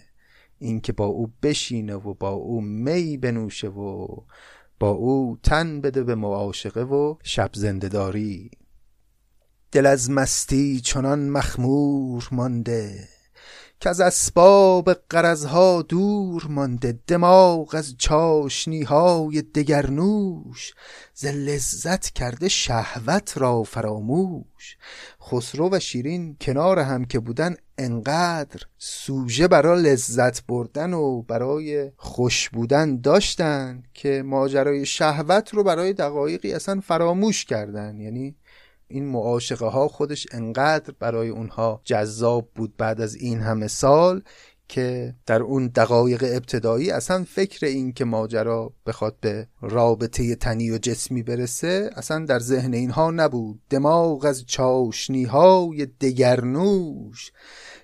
اینکه 0.59 0.93
با 0.93 1.07
او 1.07 1.33
بشینه 1.43 1.95
و 1.95 2.15
با 2.15 2.31
او 2.31 2.61
می 2.61 3.17
بنوشه 3.17 3.69
و 3.69 4.07
با 4.81 4.91
او 4.91 5.39
تن 5.43 5.81
بده 5.81 6.03
به 6.05 6.15
معاشقه 6.15 6.83
و 6.83 7.15
شب 7.23 7.51
زندهداری. 7.55 8.51
دل 9.73 9.87
از 9.87 10.11
مستی 10.11 10.81
چنان 10.81 11.29
مخمور 11.29 12.29
مانده. 12.33 13.09
که 13.81 13.91
از 13.91 14.01
اسباب 14.01 14.93
قرضها 14.93 15.83
دور 15.83 16.47
مانده 16.49 16.99
دماغ 17.07 17.75
از 17.75 17.95
چاشنی 17.99 18.83
های 18.83 19.43
دگرنوش 19.43 20.75
ز 21.15 21.27
لذت 21.27 22.11
کرده 22.11 22.49
شهوت 22.49 23.39
را 23.39 23.63
فراموش. 23.63 24.77
خسرو 25.23 25.69
و 25.73 25.79
شیرین 25.79 26.37
کنار 26.41 26.79
هم 26.79 27.05
که 27.05 27.19
بودن 27.19 27.57
انقدر 27.79 28.61
سوژه 28.79 29.49
برای 29.49 29.83
لذت 29.83 30.47
بردن 30.47 30.93
و 30.93 31.23
برای 31.23 31.93
خوش 31.97 32.49
بودن 32.49 33.01
داشتن 33.01 33.83
که 33.95 34.23
ماجرای 34.23 34.87
شهوت 34.87 35.55
رو 35.55 35.65
برای 35.65 35.93
دقایقی 35.93 36.53
اصلا 36.53 36.81
فراموش 36.81 37.45
کردن. 37.45 38.01
یعنی 38.01 38.37
این 38.88 39.07
معاشقه 39.07 39.66
ها 39.66 39.88
خودش 39.88 40.26
انقدر 40.33 40.95
برای 40.99 41.28
اونها 41.28 41.80
جذاب 41.85 42.49
بود 42.54 42.76
بعد 42.76 43.00
از 43.00 43.14
این 43.14 43.40
همه 43.40 43.68
سال 43.68 44.23
که 44.68 45.14
در 45.26 45.42
اون 45.42 45.66
دقایق 45.66 46.25
ابتدایی 46.28 46.90
اصلا 46.90 47.25
فکر 47.25 47.66
این 47.66 47.92
که 47.92 48.04
ماجرا 48.04 48.73
بخواد 48.87 49.16
به 49.21 49.49
رابطه 49.61 50.35
تنی 50.35 50.71
و 50.71 50.78
جسمی 50.78 51.23
برسه 51.23 51.90
اصلا 51.97 52.25
در 52.25 52.38
ذهن 52.38 52.75
اینها 52.75 53.11
نبود. 53.11 53.61
دماغ 53.71 54.25
از 54.25 54.47
چاشنی 54.47 55.25
های 55.25 55.87
دگرنوش. 55.87 57.33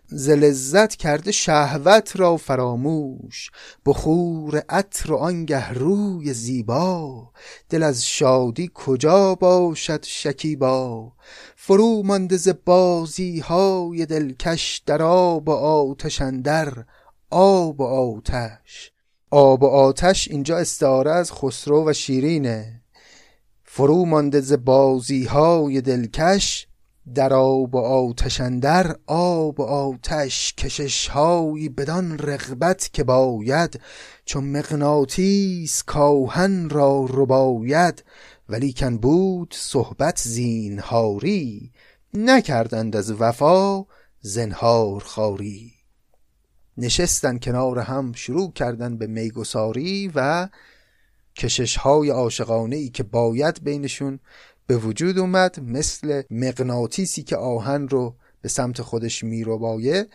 ز 0.07 0.31
لذت 0.31 0.97
کرده 0.97 1.33
شهوت 1.33 2.13
را 2.17 2.37
فراموش 2.37 3.51
بخور 3.87 4.63
عطر 4.69 5.13
و 5.13 5.17
آنگه 5.17 5.73
روی 5.73 6.35
زیبا. 6.35 7.31
دل 7.69 7.83
از 7.83 8.07
شادی 8.07 8.71
کجا 8.75 9.35
باشد 9.35 10.05
شکیبا؟ 10.05 11.13
فرو 11.57 12.03
مانده 12.03 12.37
ز 12.37 12.49
بازی 12.65 13.41
های 13.41 14.07
دلکش 14.07 14.83
در 14.87 15.03
آب 15.03 15.49
و 15.49 15.53
آتش 15.53 16.23
اندر 16.23 16.85
آب 17.31 17.81
و 17.81 17.85
آتش. 17.85 18.93
آب 19.31 19.63
و 19.63 19.67
آتش 19.67 20.29
اینجا 20.29 20.59
استعاره 20.59 21.13
از 21.13 21.33
خسرو 21.33 21.89
و 21.89 21.93
شیرینه. 21.93 22.81
فرو 23.65 24.05
مانده 24.05 24.41
ز 24.41 24.53
بازی 24.53 25.25
های 25.25 25.81
دلکش 25.81 26.67
در 27.15 27.33
آب 27.33 27.75
و 27.75 27.79
آتش 27.79 28.41
اندر 28.41 28.97
آب 29.07 29.61
و 29.61 29.63
آتش 29.63 30.55
کشش 30.55 31.09
هایی 31.09 31.69
بدان 31.69 32.19
رغبت 32.19 32.91
که 32.93 33.05
باید. 33.05 33.81
چون 34.25 34.45
مغناطیس 34.45 35.83
کاهن 35.83 36.69
را 36.69 37.07
رباید 37.11 38.05
ولیکن 38.49 38.97
بود 38.97 39.55
صحبت 39.59 40.19
زینهاری. 40.19 41.73
نکردند 42.15 42.97
از 42.97 43.13
وفا 43.21 43.85
زنهار 44.21 45.01
خاری 45.01 45.73
نشستن 46.77 47.39
کنار 47.39 47.79
هم 47.79 48.13
شروع 48.13 48.53
کردن 48.53 48.97
به 48.97 49.07
میگساری 49.07 50.13
و 50.15 50.49
کشش 51.37 51.77
های 51.77 52.11
عاشقانه 52.11 52.77
ای 52.77 52.89
که 52.89 53.03
باید 53.03 53.65
بینشون 53.65 54.21
به 54.67 54.77
وجود 54.77 55.19
اومد 55.19 55.61
مثل 55.61 56.23
مغناطیسی 56.31 57.23
که 57.23 57.37
آهن 57.37 57.89
رو 57.89 58.17
به 58.41 58.49
سمت 58.49 58.83
خودش 58.83 59.25
میروبایه 59.25 60.07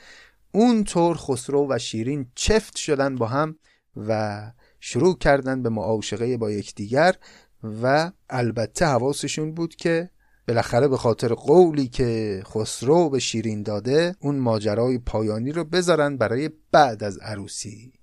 اونطور 0.51 1.17
خسرو 1.17 1.67
و 1.69 1.77
شیرین 1.77 2.25
چفت 2.35 2.75
شدن 2.75 3.15
با 3.15 3.27
هم 3.27 3.55
و 3.95 4.41
شروع 4.79 5.17
کردن 5.17 5.63
به 5.63 5.69
معاشقه 5.69 6.37
با 6.37 6.51
یکدیگر 6.51 7.15
و 7.83 8.11
البته 8.29 8.85
حواسشون 8.85 9.53
بود 9.53 9.75
که 9.75 10.09
بالاخره 10.47 10.87
به 10.87 10.97
خاطر 10.97 11.33
قولی 11.33 11.87
که 11.87 12.41
خسرو 12.45 13.09
به 13.09 13.19
شیرین 13.19 13.63
داده 13.63 14.15
اون 14.19 14.35
ماجرای 14.35 14.97
پایانی 14.97 15.51
رو 15.51 15.63
بذارن 15.63 16.17
برای 16.17 16.49
بعد 16.71 17.03
از 17.03 17.17
عروسی. 17.17 17.93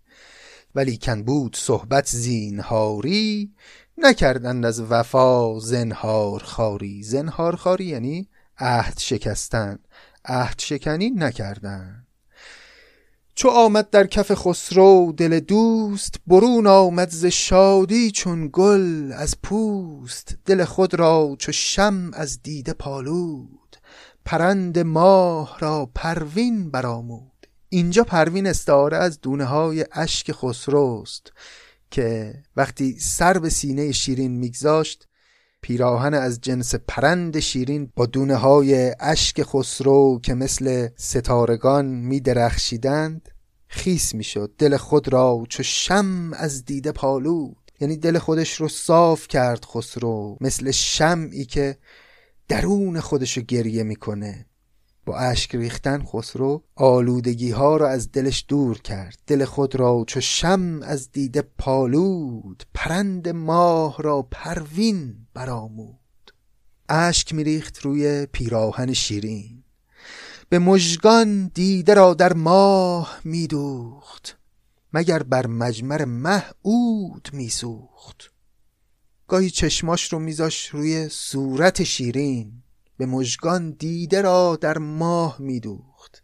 ولی 0.75 0.99
کن 1.03 1.23
بود 1.23 1.57
صحبت 1.57 2.07
زینهاری 2.07 3.53
نکردند 3.99 4.67
از 4.67 4.81
وفا 4.81 5.59
زنهار 5.59 6.43
خاری 6.43 7.03
زنهار 7.03 7.57
خاری 7.57 7.85
یعنی 7.85 8.29
عهد 8.59 8.99
شکستن. 8.99 9.79
عهد 10.25 10.59
شکنی 10.59 11.11
نکردن 11.11 12.07
چو 13.39 13.49
آمد 13.49 13.91
در 13.91 14.07
کف 14.07 14.35
خسرو 14.35 15.13
دل 15.17 15.41
دوست 15.41 16.15
برون 16.27 16.67
آمد 16.67 17.11
ز 17.11 17.25
شادی 17.25 18.11
چون 18.11 18.51
گل 18.53 19.13
از 19.13 19.35
پوست. 19.43 20.37
دل 20.45 20.65
خود 20.65 20.95
را 20.95 21.37
چو 21.39 21.53
شم 21.53 22.11
از 22.15 22.43
دیده 22.43 22.73
پالود. 22.73 23.77
پرند 24.25 24.79
ماه 24.79 25.57
را 25.61 25.91
پروین 25.95 26.71
برآمود. 26.71 27.47
اینجا 27.69 28.05
پروین 28.05 28.47
استعاره 28.47 28.97
از 28.97 29.21
دونه 29.21 29.45
های 29.45 29.85
اشک 29.93 30.33
خسروست. 30.33 31.33
که 31.97 32.35
وقتی 32.57 32.99
سر 32.99 33.39
به 33.39 33.49
سینه 33.49 33.93
شیرین 33.93 34.33
میگذاشت 34.33 35.09
پیراهن 35.63 36.15
از 36.15 36.41
جنس 36.41 36.75
پرند 36.75 37.39
شیرین 37.39 37.93
با 37.97 38.07
دونه 38.07 38.35
های 38.35 38.95
اشک 39.01 39.43
خسرو 39.43 40.21
که 40.23 40.35
مثل 40.35 40.89
ستارگان 40.97 41.87
می 41.87 42.21
درخشیدند 42.21 43.29
خیس 43.67 44.15
می 44.15 44.25
شد 44.25 44.55
دل 44.59 44.77
خود 44.77 45.13
را 45.13 45.45
چو 45.49 45.63
شم 45.63 46.33
از 46.33 46.65
دیده 46.65 46.93
پالود. 46.93 47.71
یعنی 47.81 47.97
دل 47.97 48.19
خودش 48.19 48.55
رو 48.55 48.69
صاف 48.69 49.29
کرد 49.29 49.65
خسرو 49.65 50.37
مثل 50.41 50.71
شمعی 50.71 51.45
که 51.45 51.79
درون 52.49 53.01
خودش 53.01 53.37
رو 53.37 53.43
گریه 53.43 53.83
می‌کنه. 53.83 54.47
با 55.07 55.19
اشک 55.19 55.55
ریختن 55.55 56.05
خسرو 56.05 56.63
آلودگی 56.75 57.51
ها 57.51 57.77
را 57.77 57.89
از 57.89 58.13
دلش 58.13 58.45
دور 58.49 58.79
کرد. 58.79 59.19
دل 59.27 59.45
خود 59.45 59.75
را 59.75 60.05
چو 60.07 60.21
شم 60.21 60.83
از 60.83 61.13
دیده 61.13 61.43
پالود 61.59 62.63
پرند 62.75 63.29
ماه 63.29 64.03
را 64.03 64.23
پروین 64.31 65.15
برآمود. 65.35 66.33
اشک 66.89 67.35
میریخت 67.35 67.79
روی 67.79 68.27
پیراهن 68.27 68.93
شیرین. 68.93 69.63
به 70.49 70.59
مژگان 70.59 71.51
دیده 71.55 71.95
را 71.95 72.15
در 72.15 72.33
ماه 72.33 73.21
میدوخت. 73.25 74.39
مگر 74.93 75.23
بر 75.23 75.47
مجمر 75.47 76.05
مه 76.05 76.45
عود 76.65 77.29
میسوخت. 77.33 78.33
گاهی 79.29 79.51
چشماش 79.51 80.13
رو 80.13 80.19
میذاش 80.19 80.69
روی 80.69 81.09
صورت 81.09 81.85
شیرین. 81.85 82.63
به 82.97 83.07
مژگان 83.07 83.71
دیده 83.71 84.21
را 84.21 84.59
در 84.61 84.79
ماه 84.79 85.37
میدوخت. 85.41 86.23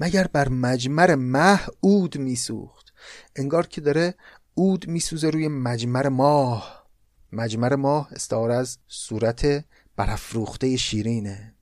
مگر 0.00 0.26
بر 0.26 0.48
مجمر 0.48 1.14
مه 1.14 1.60
عود 1.82 2.18
میسوخت؟ 2.18 2.94
انگار 3.36 3.66
که 3.66 3.80
داره 3.80 4.14
عود 4.56 4.88
میسوزه 4.88 5.30
روی 5.30 5.48
مجمر 5.48 6.08
ماه. 6.08 6.88
مجمر 7.32 7.74
ماه 7.74 8.08
استعاره 8.12 8.54
از 8.54 8.78
صورت 8.88 9.64
برافروخته 9.96 10.76
شیرینه. 10.76 11.54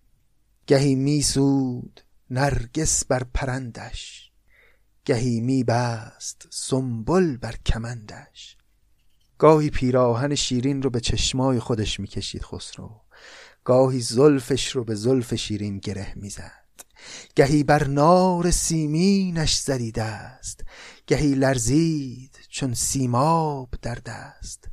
گهی 0.67 0.95
میسود 0.95 2.01
نرگس 2.31 3.05
بر 3.05 3.23
پرندش. 3.35 4.33
گهی 5.05 5.41
میبست 5.41 6.49
سنبل 6.51 7.37
بر 7.37 7.55
کمندش. 7.67 8.57
گاهی 9.39 9.71
پیراهن 9.71 10.35
شیرین 10.35 10.83
رو 10.83 10.91
به 10.91 11.01
چشمای 11.01 11.61
خودش 11.61 12.01
می‌کشید 12.01 12.43
خسرو. 12.43 13.01
گاهی 13.67 14.01
زلفش 14.01 14.69
رو 14.69 14.85
به 14.85 14.95
زلف 14.95 15.35
شیرین 15.35 15.79
گره 15.79 16.13
می‌زد. 16.17 16.67
گهی 17.37 17.63
بر 17.63 17.87
نار 17.87 18.51
سیمینش 18.51 19.59
زدیده 19.59 20.03
است. 20.03 20.61
گهی 21.07 21.35
لرزید 21.35 22.39
چون 22.49 22.75
سیماب 22.75 23.69
در 23.83 23.95
دست. 23.95 24.65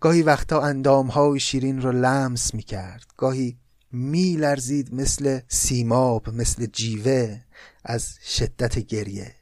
گاهی 0.00 0.22
وقتا 0.22 0.60
اندامهای 0.60 1.40
شیرین 1.40 1.82
رو 1.82 1.92
لمس 1.92 2.54
می‌کرد. 2.54 3.06
گاهی 3.16 3.58
می 3.92 4.36
لرزید 4.36 4.94
مثل 4.94 5.40
سیماب 5.48 6.28
مثل 6.28 6.66
جیوه 6.66 7.40
از 7.84 8.14
شدت 8.24 8.78
گریه. 8.78 9.34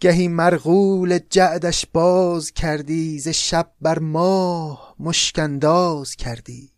گهی 0.00 0.28
مرغول 0.28 1.18
جعدش 1.30 1.86
باز 1.92 2.52
کردی 2.52 3.18
ز 3.18 3.28
شب 3.28 3.72
بر 3.80 3.98
ماه 3.98 4.94
مشکنداز 4.98 6.16
کردی. 6.16 6.77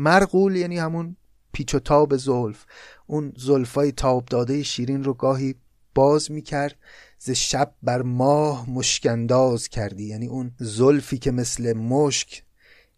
مرغول 0.00 0.56
یعنی 0.56 0.78
همون 0.78 1.16
پیچ 1.52 1.74
و 1.74 1.78
تاب 1.78 2.16
زلف. 2.16 2.64
اون 3.06 3.32
زلفای 3.36 3.92
تاب 3.92 4.24
داده 4.24 4.62
شیرین 4.62 5.04
رو 5.04 5.14
گاهی 5.14 5.54
باز 5.94 6.30
می‌کرد 6.30 6.76
ز 7.18 7.30
شب 7.30 7.74
بر 7.82 8.02
ماه 8.02 8.70
مشکنداز 8.70 9.68
کردی. 9.68 10.04
یعنی 10.04 10.26
اون 10.26 10.52
زلفی 10.58 11.18
که 11.18 11.30
مثل 11.30 11.72
مشک 11.72 12.42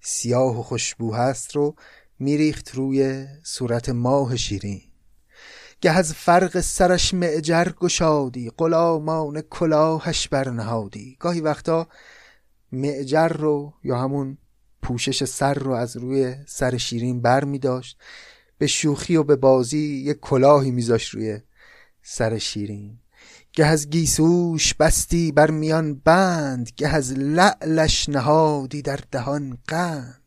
سیاه 0.01 0.61
و 0.61 0.63
خوشبو 0.63 1.15
هست 1.15 1.57
رو 1.57 1.75
میریخت 2.19 2.75
روی 2.75 3.27
صورت 3.43 3.89
ماه 3.89 4.37
شیرین. 4.37 4.81
گه 5.81 5.91
از 5.91 6.13
فرق 6.15 6.61
سرش 6.61 7.15
معجر 7.15 7.69
گشادی 7.81 8.51
غلامان 8.51 9.41
کلاهش 9.41 10.29
برنهادی. 10.29 11.17
گاهی 11.21 11.41
وقتا 11.41 11.89
معجر 12.73 13.29
رو 13.29 13.75
یا 13.85 13.99
همون 13.99 14.39
پوشش 14.83 15.25
سر 15.25 15.55
رو 15.55 15.73
از 15.73 15.97
روی 15.97 16.35
سر 16.47 16.77
شیرین 16.77 17.23
بر 17.23 17.45
می 17.45 17.59
داشت. 17.59 17.99
به 18.59 18.67
شوخی 18.67 19.17
و 19.17 19.23
به 19.23 19.37
بازی 19.37 19.79
یک 19.79 20.21
کلاهی 20.21 20.71
میذاشت 20.71 21.15
روی 21.15 21.41
سر 22.03 22.39
شیرین. 22.39 22.99
گه 23.53 23.67
از 23.67 23.91
گیسوش 23.91 24.75
بستی 24.75 25.33
بر 25.33 25.51
میان 25.51 25.95
بند 25.95 26.71
گه 26.77 26.89
از 26.89 27.13
لعلش 27.13 28.09
نهادی 28.09 28.83
در 28.83 29.01
دهان 29.11 29.59
قند. 29.69 30.23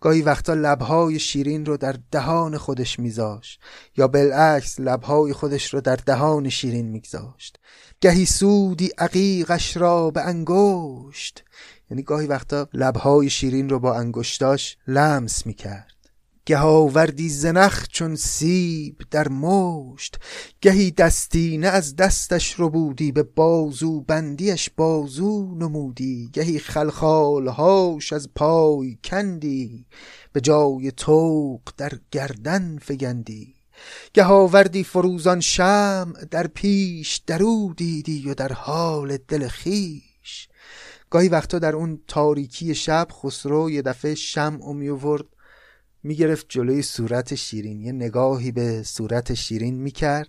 گاهی 0.00 0.22
وقتا 0.22 0.54
لبهای 0.54 1.18
شیرین 1.18 1.66
رو 1.66 1.76
در 1.76 1.96
دهان 2.10 2.58
خودش 2.58 2.98
میذاشت 2.98 3.60
یا 3.96 4.08
بالعکس 4.08 4.80
لبهای 4.80 5.32
خودش 5.32 5.74
رو 5.74 5.80
در 5.80 5.96
دهان 5.96 6.48
شیرین 6.48 6.88
میگذاشت 6.88 7.58
گهی 8.00 8.26
سودی 8.26 8.90
عقیقش 8.98 9.76
را 9.76 10.10
به 10.10 10.20
انگشت 10.20 11.44
یعنی 11.90 12.02
گاهی 12.02 12.26
وقتا 12.26 12.68
لبهای 12.74 13.30
شیرین 13.30 13.68
رو 13.68 13.78
با 13.78 13.94
انگشتاش 13.94 14.76
لمس 14.86 15.46
می‌کرد. 15.46 15.94
گه 16.46 16.58
آوردی 16.58 17.28
زنخ 17.28 17.86
چون 17.88 18.16
سیب 18.16 18.96
در 19.10 19.28
مشت. 19.28 20.18
گهی 20.60 20.90
دستینه 20.90 21.66
از 21.66 21.96
دستش 21.96 22.54
رو 22.54 22.70
بودی 22.70 23.12
به 23.12 23.22
بازو 23.22 24.00
بندیش 24.00 24.70
بازو 24.76 25.54
نمودی. 25.54 26.30
گهی 26.32 26.58
خلخالهاش 26.58 28.12
از 28.12 28.28
پای 28.34 28.98
کندی 29.04 29.86
به 30.32 30.40
جای 30.40 30.92
توق 30.92 31.60
در 31.76 31.92
گردن 32.10 32.78
فگندی. 32.82 33.54
گه 34.14 34.24
آوردی 34.24 34.84
فروزان 34.84 35.40
شمع 35.40 36.24
در 36.30 36.46
پیش 36.46 37.16
درو 37.26 37.74
دیدی 37.76 38.30
و 38.30 38.34
در 38.34 38.52
حال 38.52 39.16
دل 39.28 39.48
خیش. 39.48 40.13
گاهی 41.14 41.28
وقتا 41.28 41.58
در 41.58 41.76
اون 41.76 42.02
تاریکی 42.06 42.74
شب 42.74 43.08
خسرو 43.12 43.70
یه 43.70 43.82
دفعه 43.82 44.14
شمع 44.14 44.72
می 44.72 44.88
آورد 44.88 45.24
می‌گرفت 46.02 46.46
جلوی 46.48 46.82
صورت 46.82 47.34
شیرین 47.34 47.80
یه 47.80 47.92
نگاهی 47.92 48.52
به 48.52 48.82
صورت 48.82 49.34
شیرین 49.34 49.74
می‌کرد 49.74 50.28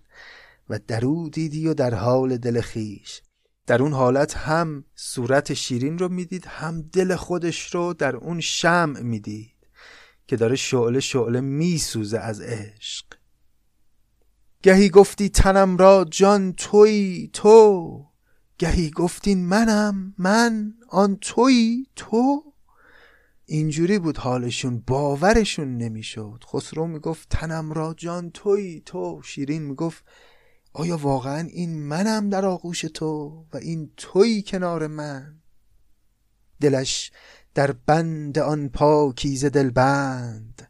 و 0.70 0.80
درو 0.88 1.30
دیدی 1.30 1.68
و 1.68 1.74
در 1.74 1.94
حال 1.94 2.38
دل 2.38 2.62
خیش 2.62 3.22
در 3.68 3.82
اون 3.82 3.94
حالت 3.94 4.38
هم 4.38 4.84
صورت 4.96 5.54
شیرین 5.54 5.98
رو 5.98 6.10
می‌دید 6.10 6.46
هم 6.46 6.82
دل 6.82 7.16
خودش 7.16 7.76
رو 7.76 7.94
در 7.94 8.16
اون 8.16 8.40
شمع 8.40 9.02
می‌دید 9.02 9.68
که 10.28 10.36
داره 10.36 10.56
شعله 10.56 11.00
شعله 11.00 11.42
میسوزه 11.42 12.20
از 12.20 12.42
عشق. 12.42 13.06
گهی 14.64 14.90
گفتی 14.90 15.30
تنم 15.30 15.78
را 15.78 16.06
جان 16.12 16.54
توی 16.54 17.30
تو، 17.34 18.06
گهی 18.58 18.92
گفتین 18.92 19.46
منم 19.46 20.14
من 20.18 20.74
آن 20.90 21.18
توی 21.22 21.86
تو؟ 21.96 22.44
اینجوری 23.46 24.00
بود 24.00 24.18
حالشون 24.18 24.84
باورشون 24.88 25.78
نمی‌شد. 25.78 26.44
خسرو 26.48 26.88
می‌گفت 26.88 27.30
تنم 27.30 27.74
را 27.74 27.94
جان 27.94 28.32
توی 28.32 28.82
تو؟ 28.86 29.22
شیرین 29.24 29.62
می‌گفت 29.62 30.04
آیا 30.74 30.98
واقعا 30.98 31.48
این 31.48 31.84
منم 31.84 32.30
در 32.30 32.46
آغوش 32.46 32.82
تو 32.82 33.46
و 33.54 33.58
این 33.58 33.92
توی 33.98 34.42
کنار 34.42 34.88
من؟ 34.88 35.42
دلش 36.62 37.12
در 37.54 37.72
بند 37.72 38.40
آن 38.40 38.70
پاکیز 38.70 39.46
دلبند 39.46 40.70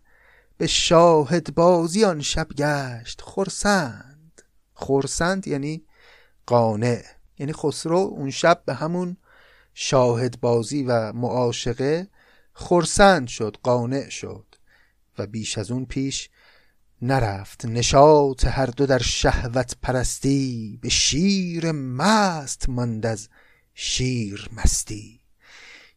به 0.57 0.67
شاهد 0.67 1.55
بازی 1.55 2.03
آن 2.05 2.21
شب 2.21 2.47
گشت 2.57 3.21
خرسند. 3.21 4.41
خرسند 4.73 5.47
یعنی 5.47 5.85
قانع. 6.45 7.14
یعنی 7.39 7.53
خسرو 7.53 7.97
اون 7.97 8.31
شب 8.31 8.61
به 8.65 8.73
همون 8.73 9.17
شاهد 9.73 10.39
بازی 10.41 10.83
و 10.83 11.13
معاشقه 11.13 12.07
خرسند 12.53 13.27
شد 13.27 13.57
قانع 13.63 14.09
شد 14.09 14.45
و 15.17 15.27
بیش 15.27 15.57
از 15.57 15.71
اون 15.71 15.85
پیش 15.85 16.29
نرفت 17.01 17.65
نشاط 17.65 18.45
هر 18.45 18.65
دو 18.65 18.85
در 18.85 19.01
شهوت 19.01 19.75
پرستی 19.81 20.79
به 20.81 20.89
شیر 20.89 21.71
مست 21.71 22.69
ماند 22.69 23.05
از 23.05 23.29
شیر 23.73 24.49
مستی. 24.57 25.19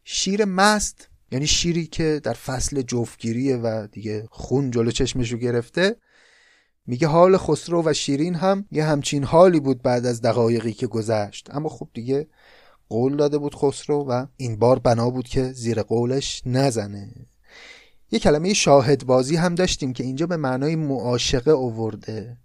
شیر 0.03 0.45
مست 0.45 1.09
یعنی 1.31 1.47
شیری 1.47 1.87
که 1.87 2.21
در 2.23 2.33
فصل 2.33 2.81
جفتگیریه 2.81 3.57
و 3.57 3.87
دیگه 3.91 4.27
خون 4.31 4.71
جلو 4.71 4.91
چشمشو 4.91 5.37
گرفته. 5.37 5.95
میگه 6.89 7.07
حال 7.07 7.37
خسرو 7.37 7.83
و 7.85 7.93
شیرین 7.93 8.35
هم 8.35 8.65
یه 8.71 8.85
همچین 8.85 9.23
حالی 9.23 9.59
بود 9.59 9.81
بعد 9.81 10.05
از 10.05 10.21
دقایقی 10.21 10.73
که 10.73 10.87
گذشت. 10.87 11.55
اما 11.55 11.69
خب 11.69 11.87
دیگه 11.93 12.27
قول 12.89 13.15
داده 13.15 13.37
بود 13.37 13.55
خسرو 13.55 14.03
و 14.03 14.25
این 14.37 14.59
بار 14.59 14.79
بنا 14.79 15.09
بود 15.09 15.27
که 15.27 15.43
زیر 15.51 15.81
قولش 15.81 16.41
نزنه. 16.45 17.09
یه 18.11 18.19
کلمه 18.19 18.53
شاهد 18.53 19.05
بازی 19.05 19.35
هم 19.35 19.55
داشتیم 19.55 19.93
که 19.93 20.03
اینجا 20.03 20.25
به 20.25 20.37
معنای 20.37 20.75
معاشقه 20.75 21.51
اوورده 21.51 22.37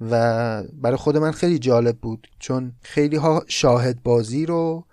و 0.00 0.62
برای 0.62 0.96
خود 0.96 1.16
من 1.16 1.32
خیلی 1.32 1.58
جالب 1.58 1.98
بود 1.98 2.28
چون 2.38 2.72
خیلی 2.82 3.16
ها 3.16 3.44
شاهد 3.46 4.02
بازی 4.02 4.46
رو 4.46 4.84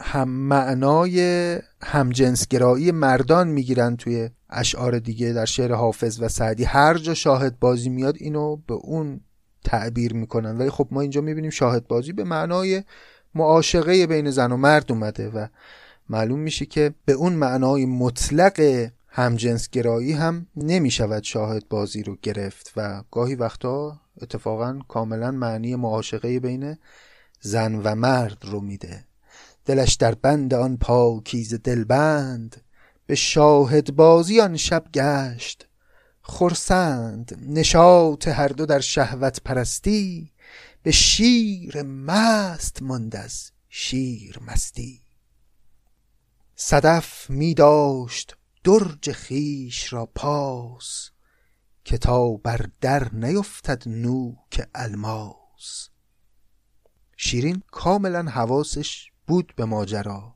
هم 0.00 0.28
معنای 0.28 1.58
همجنسگرایی 1.82 2.90
مردان 2.92 3.48
می‌گیرن 3.48 3.96
توی 3.96 4.30
اشعار 4.50 4.98
دیگه 4.98 5.32
در 5.32 5.44
شعر 5.44 5.72
حافظ 5.72 6.22
و 6.22 6.28
سعدی. 6.28 6.64
هر 6.64 6.98
جا 6.98 7.14
شاهد 7.14 7.58
بازی 7.58 7.88
میاد 7.88 8.16
اینو 8.18 8.56
به 8.56 8.74
اون 8.74 9.20
تعبیر 9.64 10.14
می‌کنن. 10.14 10.58
ولی 10.58 10.70
خب 10.70 10.88
ما 10.90 11.00
اینجا 11.00 11.20
می‌بینیم 11.20 11.50
شاهد 11.50 11.88
بازی 11.88 12.12
به 12.12 12.24
معنای 12.24 12.82
معاشقه 13.34 14.06
بین 14.06 14.30
زن 14.30 14.52
و 14.52 14.56
مرد 14.56 14.92
اومده 14.92 15.30
و 15.30 15.46
معلوم 16.08 16.38
میشه 16.38 16.66
که 16.66 16.94
به 17.04 17.12
اون 17.12 17.32
معنای 17.32 17.86
مطلق 17.86 18.88
همجنسگرایی 19.08 20.12
هم 20.12 20.46
نمی‌شود 20.56 21.22
شاهد 21.22 21.68
بازی 21.68 22.02
رو 22.02 22.16
گرفت 22.22 22.72
و 22.76 23.02
گاهی 23.10 23.34
وقتا 23.34 24.00
اتفاقا 24.22 24.78
کاملا 24.88 25.30
معنی 25.30 25.76
معاشقه 25.76 26.40
بین 26.40 26.76
زن 27.40 27.74
و 27.74 27.94
مرد 27.94 28.38
رو 28.42 28.60
میده. 28.60 29.04
دلش 29.70 29.94
در 29.94 30.14
بند 30.14 30.54
آن 30.54 30.76
پاکیز 30.76 31.54
دلبند 31.54 32.64
به 33.06 33.14
شاهد 33.14 33.96
بازی 33.96 34.40
آن 34.40 34.56
شب 34.56 34.84
گشت. 34.94 35.68
خرسند 36.22 37.38
نشاط 37.46 38.28
هر 38.28 38.48
دو 38.48 38.66
در 38.66 38.80
شهوت 38.80 39.40
پرستی 39.40 40.32
به 40.82 40.90
شیر 40.90 41.82
مست 41.82 42.82
ماند 42.82 43.16
از 43.16 43.50
شیر 43.68 44.38
مستی. 44.46 45.02
صدف 46.56 47.30
می 47.30 47.54
داشت 47.54 48.36
درج 48.64 49.12
خیش 49.12 49.92
را 49.92 50.06
پاس 50.06 51.10
که 51.84 51.98
تا 51.98 52.30
بر 52.30 52.66
در 52.80 53.14
نیفتد 53.14 53.82
نوک 53.86 54.68
الماس. 54.74 55.88
شیرین 57.16 57.62
کاملا 57.72 58.22
حواسش 58.22 59.09
بود 59.30 59.52
به 59.56 59.64
ماجرا. 59.64 60.34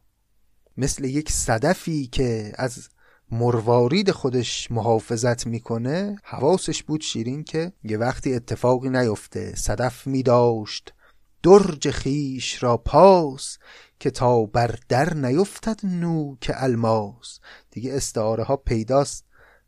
مثل 0.76 1.04
یک 1.04 1.30
صدفی 1.30 2.06
که 2.06 2.52
از 2.54 2.88
مروارید 3.30 4.10
خودش 4.10 4.70
محافظت 4.70 5.46
می‌کنه 5.46 6.16
حواسش 6.24 6.82
بود 6.82 7.00
شیرین 7.00 7.44
که 7.44 7.72
یه 7.84 7.98
وقتی 7.98 8.34
اتفاقی 8.34 8.88
نیفته 8.88 9.54
صدف 9.54 10.06
میداشت. 10.06 10.94
درج 11.42 11.90
خیش 11.90 12.62
را 12.62 12.76
پاس 12.76 13.58
که 14.00 14.10
تا 14.10 14.44
بر 14.44 14.78
در 14.88 15.14
نیفتد 15.14 15.86
نو 15.86 16.36
که 16.40 16.62
الماس. 16.62 17.38
دیگه 17.70 17.94
استعاره 17.94 18.44
ها 18.44 18.56
پیداست. 18.56 19.24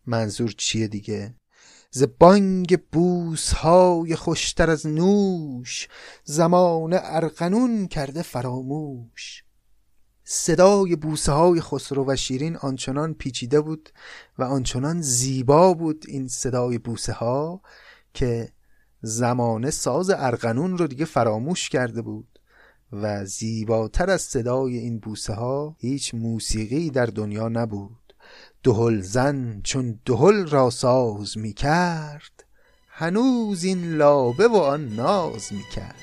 منظور 0.07 0.55
چیه 0.59 0.89
دیگه؟ 0.89 1.35
ز 1.91 2.05
بانگ 2.19 2.79
بوس 2.93 3.53
های 3.53 4.17
خوشتر 4.17 4.71
از 4.71 4.87
نوش 4.87 5.89
زمان 6.25 6.99
ارقنون 7.03 7.87
کرده 7.87 8.23
فراموش. 8.23 9.45
صدای 10.29 10.97
بوسه 10.97 11.33
های 11.33 11.61
خسرو 11.61 12.05
و 12.09 12.17
شیرین 12.17 12.57
آنچنان 12.57 13.15
پیچیده 13.15 13.61
بود 13.61 13.89
و 14.39 14.43
آنچنان 14.43 15.01
زیبا 15.01 15.75
بود 15.75 16.05
این 16.09 16.29
صدای 16.29 16.79
بوسه 16.79 17.13
ها 17.13 17.61
که 18.15 18.53
زمانه 19.03 19.71
ساز 19.71 20.11
ارقنون 20.11 20.79
رو 20.79 20.87
دیگه 20.87 21.05
فراموش 21.05 21.69
کرده 21.69 22.03
بود 22.03 22.39
و 22.93 23.25
زیباتر 23.25 24.11
از 24.11 24.23
صدای 24.23 24.79
این 24.79 24.99
بوسه 24.99 25.33
ها 25.35 25.77
هیچ 25.79 26.15
موسیقی 26.15 26.91
در 26.91 27.07
دنیا 27.07 27.49
نبود. 27.49 28.06
دهل 28.67 29.01
زن 29.01 29.61
چون 29.65 30.01
دهل 30.07 30.47
را 30.47 30.71
ساز 30.71 31.39
می 31.39 31.53
کرد 31.53 32.45
هنوز 32.89 33.65
این 33.65 33.97
لابه 33.97 34.49
و 34.49 34.57
آن 34.57 34.89
ناز 34.89 35.53
می 35.53 35.65
کرد 35.75 35.95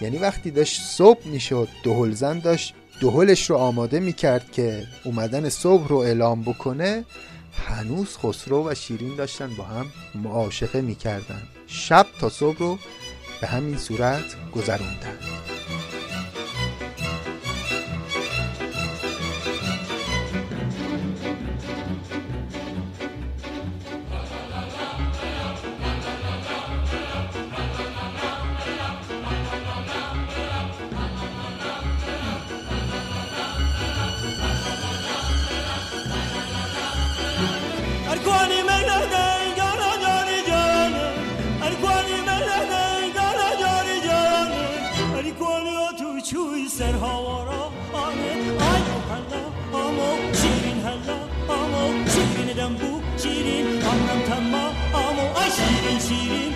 یعنی 0.00 0.18
وقتی 0.18 0.50
داشت 0.50 0.82
صبح 0.82 1.26
می 1.28 1.40
شد 1.40 1.68
دهل 1.84 2.10
زن 2.10 2.38
داشت 2.38 2.74
دهلش 3.00 3.50
رو 3.50 3.56
آماده 3.56 4.00
می 4.00 4.12
کرد 4.12 4.52
که 4.52 4.86
اومدن 5.04 5.48
صبح 5.48 5.88
رو 5.88 5.96
اعلام 5.96 6.42
بکنه 6.42 7.04
هنوز 7.52 8.16
خسرو 8.16 8.70
و 8.70 8.74
شیرین 8.74 9.16
داشتن 9.16 9.54
با 9.54 9.64
هم 9.64 9.86
معاشقه 10.14 10.80
می 10.80 10.94
کردن. 10.94 11.42
شب 11.66 12.06
تا 12.20 12.28
صبح 12.28 12.58
رو 12.58 12.78
به 13.40 13.46
همین 13.46 13.78
صورت 13.78 14.50
گذروندن 14.52 15.18
心。 56.00 56.49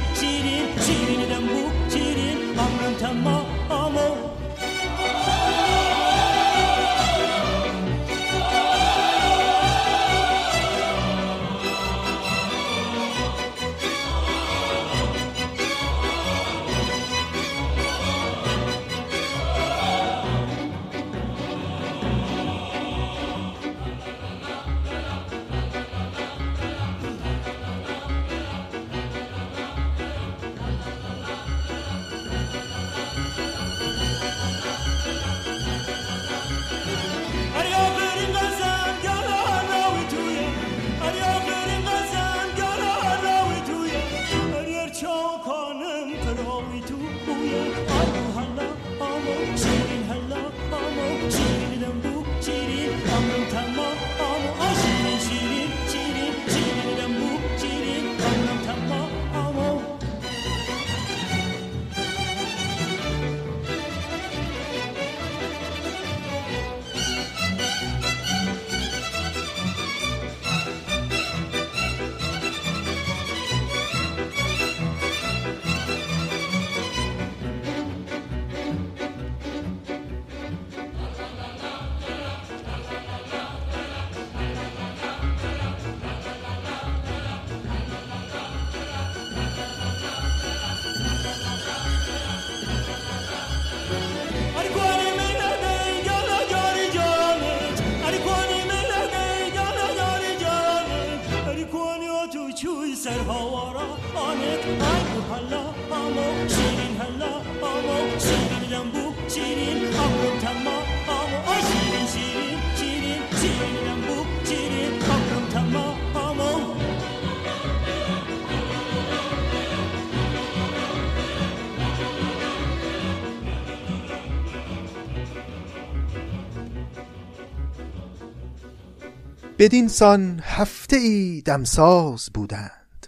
بدین 129.58 129.88
سان 129.88 130.40
هفته 130.42 130.96
ای 130.96 131.42
دمساز 131.44 132.28
بودند. 132.34 133.06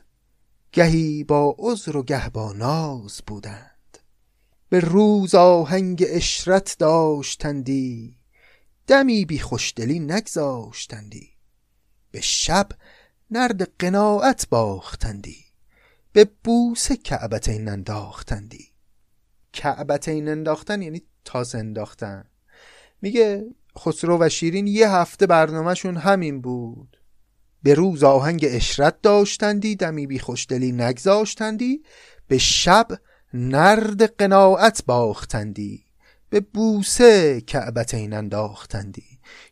گهی 0.72 1.24
با 1.24 1.56
عذر 1.58 1.96
و 1.96 2.02
گه 2.02 2.30
با 2.30 2.52
ناز 2.52 3.22
بودند. 3.26 3.75
به 4.68 4.80
روز 4.80 5.34
آهنگ 5.34 6.04
اشرت 6.08 6.76
داشتندی 6.78 8.16
دمی 8.86 9.24
بی 9.24 9.38
خوشدلی 9.38 10.00
نگذاشتندی. 10.00 11.28
به 12.10 12.20
شب 12.20 12.68
نرد 13.30 13.78
قناعت 13.78 14.48
باختندی 14.48 15.46
به 16.12 16.28
بوس 16.44 16.92
کعبتین 16.92 17.68
انداختندی. 17.68 18.68
کعبتین 19.52 20.28
انداختن 20.28 20.82
یعنی 20.82 21.02
تاس 21.24 21.54
انداختن. 21.54 22.24
میگه 23.02 23.44
خسرو 23.78 24.18
و 24.20 24.28
شیرین 24.28 24.66
یه 24.66 24.90
هفته 24.90 25.26
برنامهشون 25.26 25.96
همین 25.96 26.40
بود. 26.40 26.96
به 27.62 27.74
روز 27.74 28.04
آهنگ 28.04 28.46
اشرت 28.48 29.02
داشتندی 29.02 29.76
دمی 29.76 30.06
بی 30.06 30.18
خوشدلی 30.18 30.72
نگذاشتندی. 30.72 31.82
به 32.28 32.38
شب 32.38 32.88
نرد 33.38 34.02
قناعت 34.02 34.82
باختندی 34.86 35.84
به 36.30 36.40
بوسه 36.40 37.40
کعبتین 37.40 38.12
انداختندی. 38.12 39.04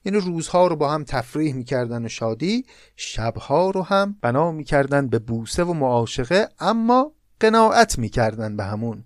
یعنی 0.05 0.19
روزها 0.19 0.67
رو 0.67 0.77
با 0.77 0.91
هم 0.93 1.05
تفریح 1.05 1.55
می‌کردن 1.55 2.05
و 2.05 2.09
شادی 2.09 2.67
شبها 2.97 3.71
رو 3.71 3.83
هم 3.83 4.19
بنا 4.23 4.53
می‌کردن 4.53 5.09
به 5.09 5.19
بوسه 5.19 5.65
و 5.65 5.73
معاشقه 5.73 6.49
اما 6.59 7.13
قناعت 7.41 7.99
می‌کردن 7.99 8.57
به 8.57 8.65
همون 8.65 9.05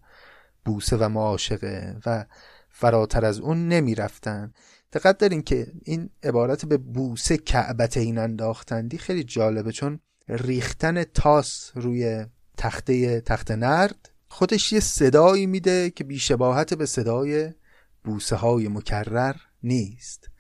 بوسه 0.65 0.97
و 0.97 1.09
معاشقه 1.09 1.97
و 2.07 2.25
فراتر 2.69 3.25
از 3.25 3.41
اون 3.41 3.69
نمی‌رفتن. 3.69 4.53
دقت 4.93 5.19
دارین 5.19 5.43
که 5.43 5.73
این 5.85 6.11
عبارت 6.23 6.67
به 6.67 6.77
بوسه 6.77 7.37
کعبت 7.37 7.97
این 7.97 8.19
انداختندی 8.19 8.99
خیلی 8.99 9.25
جالبه 9.25 9.73
چون 9.73 10.01
ریختن 10.29 11.05
تاس 11.05 11.71
روی 11.75 12.27
تخته 12.57 13.21
تخت 13.21 13.51
نرد 13.51 14.11
خودش 14.39 14.73
یه 14.73 14.81
صدایی 14.81 15.47
میده 15.47 15.91
که 15.91 16.05
بیشباهت 16.05 16.75
به 16.75 16.87
صدای 16.87 17.53
بوسه 18.05 18.37
های 18.37 18.69
مکرر 18.69 19.35
نیست. 19.63 20.31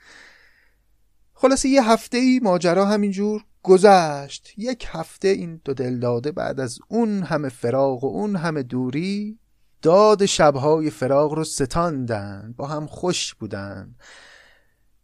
خلاصه 1.34 1.68
یه 1.68 1.90
هفته 1.90 2.18
ای 2.18 2.40
ماجرا 2.42 2.86
همینجور 2.86 3.44
گذشت. 3.62 4.52
یک 4.56 4.86
هفته 4.88 5.28
این 5.28 5.60
دو 5.64 5.74
دل 5.74 5.98
داده 5.98 6.32
بعد 6.32 6.60
از 6.60 6.78
اون 6.88 7.22
همه 7.22 7.48
فراغ 7.48 8.04
و 8.04 8.06
اون 8.06 8.36
همه 8.36 8.62
دوری 8.62 9.38
داد 9.82 10.26
شبهای 10.26 10.90
فراغ 10.90 11.32
رو 11.32 11.44
ستاندن 11.44 12.54
با 12.56 12.66
هم 12.66 12.86
خوش 12.86 13.34
بودن 13.34 13.94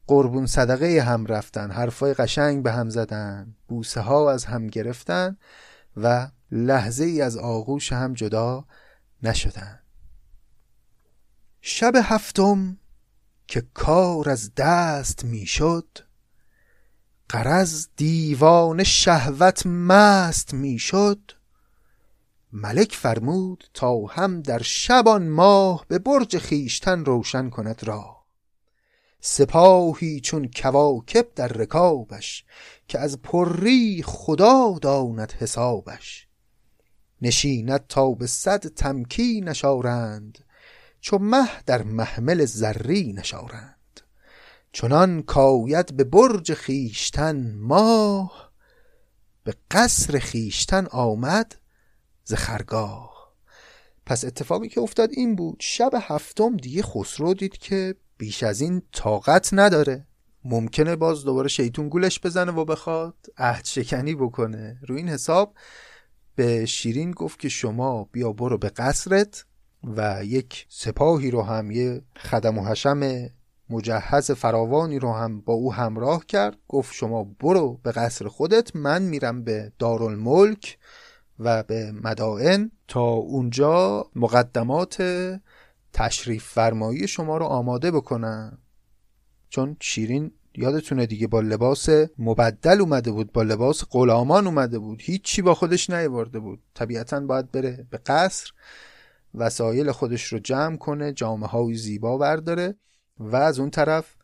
قربون 0.06 0.46
صدقه 0.46 1.00
هم 1.00 1.26
رفتن. 1.26 1.70
حرفای 1.70 2.14
قشنگ 2.14 2.62
به 2.62 2.72
هم 2.72 2.88
زدن. 2.88 3.54
بوسه 3.68 4.00
ها 4.00 4.32
از 4.32 4.44
هم 4.44 4.66
گرفتن 4.66 5.36
و 5.96 6.28
لحظه 6.50 7.04
ای 7.04 7.22
از 7.22 7.36
آغوش 7.36 7.92
هم 7.92 8.14
جدا 8.14 8.64
نشدن. 9.24 9.80
شب 11.60 11.92
هفتم 12.02 12.78
که 13.46 13.62
کار 13.74 14.30
از 14.30 14.54
دست 14.54 15.24
می‌شد 15.24 15.98
قرض 17.28 17.88
دیوان 17.96 18.84
شهوت 18.84 19.66
مست 19.66 20.54
می‌شد. 20.54 21.32
ملک 22.52 22.92
فرمود 22.92 23.64
تا 23.74 24.06
هم 24.06 24.42
در 24.42 24.62
شبان 24.62 25.28
ماه 25.28 25.84
به 25.88 25.98
برج 25.98 26.38
خیشتن 26.38 27.04
روشن 27.04 27.50
کند 27.50 27.84
را 27.84 28.24
سپاهی 29.20 30.20
چون 30.20 30.50
کواکب 30.56 31.34
در 31.34 31.48
رکابش 31.48 32.44
که 32.88 32.98
از 32.98 33.22
پری 33.22 34.02
خدا 34.06 34.78
داند 34.82 35.32
حسابش. 35.32 36.28
نشیند 37.24 37.86
تا 37.88 38.10
به 38.10 38.26
صد 38.26 38.66
تمکی 38.66 39.40
نشارند 39.40 40.38
چو 41.00 41.18
مه 41.18 41.48
در 41.66 41.82
محمل 41.82 42.44
زری 42.44 43.12
نشارند. 43.12 44.00
چنان 44.72 45.22
کاید 45.22 45.96
به 45.96 46.04
برج 46.04 46.54
خیشتن 46.54 47.54
ماه 47.54 48.52
به 49.44 49.54
قصر 49.70 50.18
خیشتن 50.18 50.86
آمد 50.86 51.54
ز 52.24 52.34
خرگاه. 52.34 53.34
پس 54.06 54.24
اتفاقی 54.24 54.68
که 54.68 54.80
افتاد 54.80 55.10
این 55.12 55.36
بود 55.36 55.56
شب 55.60 55.90
هفتم 55.94 56.56
دیگه 56.56 56.82
خسرو 56.82 57.34
دید 57.34 57.58
که 57.58 57.94
بیش 58.18 58.42
از 58.42 58.60
این 58.60 58.82
طاقت 58.92 59.48
نداره. 59.52 60.06
ممکنه 60.44 60.96
باز 60.96 61.24
دوباره 61.24 61.48
شیطون 61.48 61.88
گولش 61.88 62.20
بزنه 62.20 62.52
و 62.52 62.64
بخواد 62.64 63.16
عهد 63.38 63.64
شکنی 63.64 64.14
بکنه. 64.14 64.78
رو 64.88 64.94
این 64.96 65.08
حساب 65.08 65.54
به 66.36 66.66
شیرین 66.66 67.10
گفت 67.10 67.38
که 67.38 67.48
شما 67.48 68.08
بیا 68.12 68.32
برو 68.32 68.58
به 68.58 68.68
قصرت 68.68 69.44
و 69.96 70.24
یک 70.24 70.66
سپاهی 70.68 71.30
رو 71.30 71.42
هم 71.42 71.70
یه 71.70 72.02
خدم 72.16 72.58
و 72.58 72.64
حشم 72.64 73.30
مجهز 73.70 74.30
فراوانی 74.30 74.98
رو 74.98 75.12
هم 75.12 75.40
با 75.40 75.52
او 75.52 75.72
همراه 75.72 76.26
کرد. 76.26 76.58
گفت 76.68 76.94
شما 76.94 77.24
برو 77.24 77.80
به 77.82 77.92
قصر 77.92 78.28
خودت 78.28 78.76
من 78.76 79.02
میرم 79.02 79.44
به 79.44 79.72
دارالملک 79.78 80.78
و 81.38 81.62
به 81.62 81.92
مدائن 81.92 82.70
تا 82.88 83.04
اونجا 83.04 84.06
مقدمات 84.16 85.02
تشریف 85.92 86.44
فرمایی 86.44 87.08
شما 87.08 87.36
رو 87.36 87.44
آماده 87.44 87.90
بکنن 87.90 88.58
چون 89.48 89.76
شیرین 89.80 90.32
یادتونه 90.56 91.06
دیگه 91.06 91.26
با 91.26 91.40
لباس 91.40 91.88
مبدل 92.18 92.80
اومده 92.80 93.10
بود 93.10 93.32
با 93.32 93.42
لباس 93.42 93.84
غلامان 93.90 94.46
اومده 94.46 94.78
بود. 94.78 94.98
هیچی 95.02 95.42
با 95.42 95.54
خودش 95.54 95.90
نیورده 95.90 96.38
بود. 96.38 96.62
طبیعتا 96.74 97.20
باید 97.20 97.50
بره 97.50 97.86
به 97.90 97.98
قصر 98.06 98.52
وسایل 99.34 99.92
خودش 99.92 100.24
رو 100.24 100.38
جمع 100.38 100.76
کنه 100.76 101.12
جامعه 101.12 101.48
های 101.48 101.74
زیبا 101.74 102.18
برداره 102.18 102.74
و 103.18 103.36
از 103.36 103.58
اون 103.58 103.70
طرف 103.70 104.14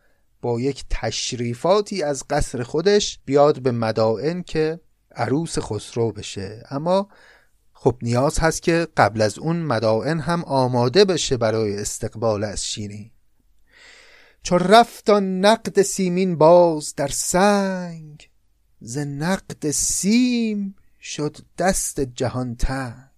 با 0.43 0.61
یک 0.61 0.85
تشریفاتی 0.91 2.03
از 2.03 2.25
قصر 2.31 2.63
خودش 2.63 3.21
بیاد 3.25 3.63
به 3.63 3.71
مدائن 3.71 4.43
که 4.43 4.81
عروس 5.13 5.59
خسرو 5.59 6.13
بشه. 6.13 6.63
اما 6.71 7.09
خب 7.73 7.97
نیاز 8.03 8.39
هست 8.39 8.63
که 8.63 8.89
قبل 8.97 9.23
از 9.23 9.39
اون 9.39 9.57
مدائن 9.57 10.21
هم 10.21 10.45
آماده 10.45 11.05
بشه 11.05 11.37
برای 11.37 11.77
استقبال 11.77 12.45
از 12.45 12.65
شیرین. 12.65 13.11
چو 14.43 14.59
رفت 14.59 15.11
نقد 15.11 15.83
سیمین 15.83 16.39
باز 16.39 16.95
در 16.95 17.09
سنگ 17.09 18.31
ز 18.81 18.99
نقد 18.99 19.71
سیم 19.71 20.77
شد 21.01 21.37
دست 21.59 22.01
جهان 22.01 22.57
تنگ. 22.57 23.11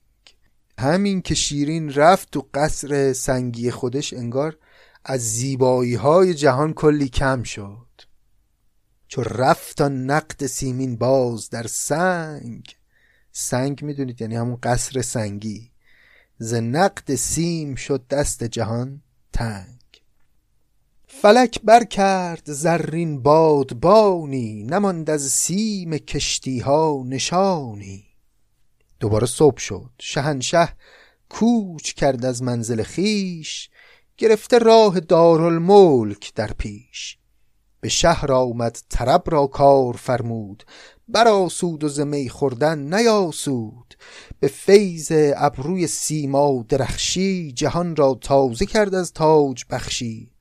همین 0.78 1.22
که 1.22 1.34
شیرین 1.34 1.92
رفت 1.92 2.30
تو 2.30 2.48
قصر 2.54 3.12
سنگی 3.12 3.70
خودش 3.70 4.12
انگار 4.12 4.58
از 5.04 5.20
زیبایی 5.20 5.94
های 5.94 6.34
جهان 6.34 6.72
کلی 6.74 7.08
کم 7.08 7.42
شد. 7.42 7.86
چو 9.08 9.22
رفت 9.22 9.80
نقد 9.80 10.46
سیمین 10.46 10.96
باز 10.96 11.50
در 11.50 11.66
سنگ 11.66 12.76
سنگ 13.32 13.84
می‌دونید 13.84 14.20
یعنی 14.20 14.36
همون 14.36 14.58
قصر 14.62 15.02
سنگی 15.02 15.70
ز 16.38 16.54
نقد 16.54 17.14
سیم 17.14 17.74
شد 17.74 18.06
دست 18.10 18.44
جهان 18.44 19.02
تنگ. 19.32 19.71
فلک 21.22 21.60
بر 21.64 21.84
کرد 21.84 22.42
زرین 22.44 23.22
بادبانی 23.22 24.62
نماند 24.62 25.10
از 25.10 25.22
سیم 25.22 25.98
کشتی 25.98 26.58
ها 26.58 27.02
نشانی. 27.06 28.04
دوباره 29.00 29.26
صبح 29.26 29.58
شد 29.58 29.90
شهنشه 29.98 30.68
کوچ 31.28 31.92
کرد 31.92 32.24
از 32.24 32.42
منزل 32.42 32.82
خیش 32.82 33.70
گرفته 34.16 34.58
راه 34.58 35.00
دارالملک 35.00 36.34
در 36.34 36.52
پیش. 36.52 37.18
به 37.80 37.88
شهر 37.88 38.32
آمد 38.32 38.78
طرب 38.88 39.22
را 39.26 39.46
کار 39.46 39.92
فرمود 39.92 40.64
براسود 41.08 41.84
و 41.84 41.88
زمی 41.88 42.28
خوردن 42.28 42.94
نیاسود. 42.94 43.94
به 44.40 44.48
فیض 44.48 45.12
ابروی 45.36 45.86
سیما 45.86 46.64
درخشی 46.68 47.52
جهان 47.52 47.96
را 47.96 48.18
تازه 48.20 48.66
کرد 48.66 48.94
از 48.94 49.12
تاج 49.12 49.64
بخشی. 49.70 50.31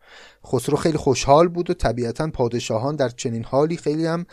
خسرو 0.46 0.78
خیلی 0.78 0.98
خوشحال 0.98 1.48
بود 1.48 1.70
و 1.70 1.74
طبیعتا 1.74 2.28
پادشاهان 2.28 2.96
در 2.96 3.10
چنین 3.10 3.44
حالی 3.44 3.78
خیلی 3.78 4.06
هم 4.06 4.26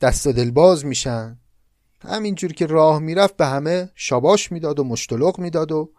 دست 0.00 0.28
دلباز 0.28 0.84
میشن. 0.84 1.38
همینجور 2.08 2.52
که 2.52 2.66
راه 2.66 2.98
می‌رفت 2.98 3.36
به 3.36 3.46
همه 3.46 3.90
شاباش 3.94 4.52
می‌داد 4.52 4.78
و 4.78 4.84
مشتلق 4.84 5.38
می‌داد 5.38 5.72
و 5.72 5.90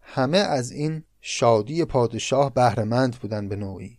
همه 0.00 0.38
از 0.38 0.70
این 0.70 1.04
شادی 1.20 1.84
پادشاه 1.84 2.54
بهرهمند 2.54 3.16
بودن 3.16 3.48
به 3.48 3.56
نوعی. 3.56 3.98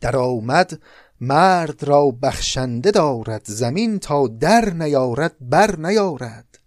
در 0.00 0.16
آمد 0.16 0.80
مرد 1.20 1.84
را 1.84 2.10
بخشنده 2.22 2.90
دارد 2.90 3.42
زمین 3.44 3.98
تا 3.98 4.26
در 4.26 4.70
نیارد 4.74 5.36
بر 5.40 5.76
نیارد. 5.76 6.57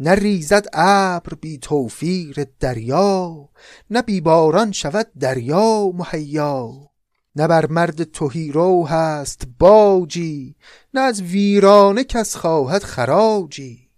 نه 0.00 0.14
ریزد 0.14 0.66
ابر 0.72 1.34
بی 1.34 1.58
توفیر 1.58 2.46
دریا 2.60 3.48
نه 3.90 4.02
بی 4.02 4.20
باران 4.20 4.72
شود 4.72 5.06
دریا 5.20 5.90
مهیا. 5.94 6.72
نه 7.36 7.48
بر 7.48 7.66
مرد 7.66 8.04
تهیرو 8.04 8.86
هست 8.86 9.48
باجی 9.58 10.56
نه 10.94 11.00
از 11.00 11.22
ویرانه 11.22 12.04
کس 12.04 12.36
خواهد 12.36 12.82
خراجی. 12.82 13.90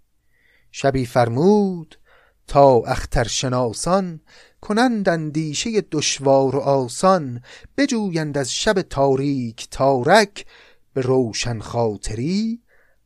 شبی 0.73 1.07
فرمود 1.07 1.99
تا 2.47 2.83
اخترشناسان 2.87 4.21
کنند 4.61 5.09
اندیشه 5.09 5.81
دشوار 5.81 6.57
و 6.57 6.59
آسان 6.59 7.43
بجویند 7.77 8.39
از 8.39 8.53
شب 8.53 8.83
تاریک 8.83 9.69
تارک 9.71 10.47
به 10.95 11.01
روشن 11.01 11.59
خاطری 11.59 12.63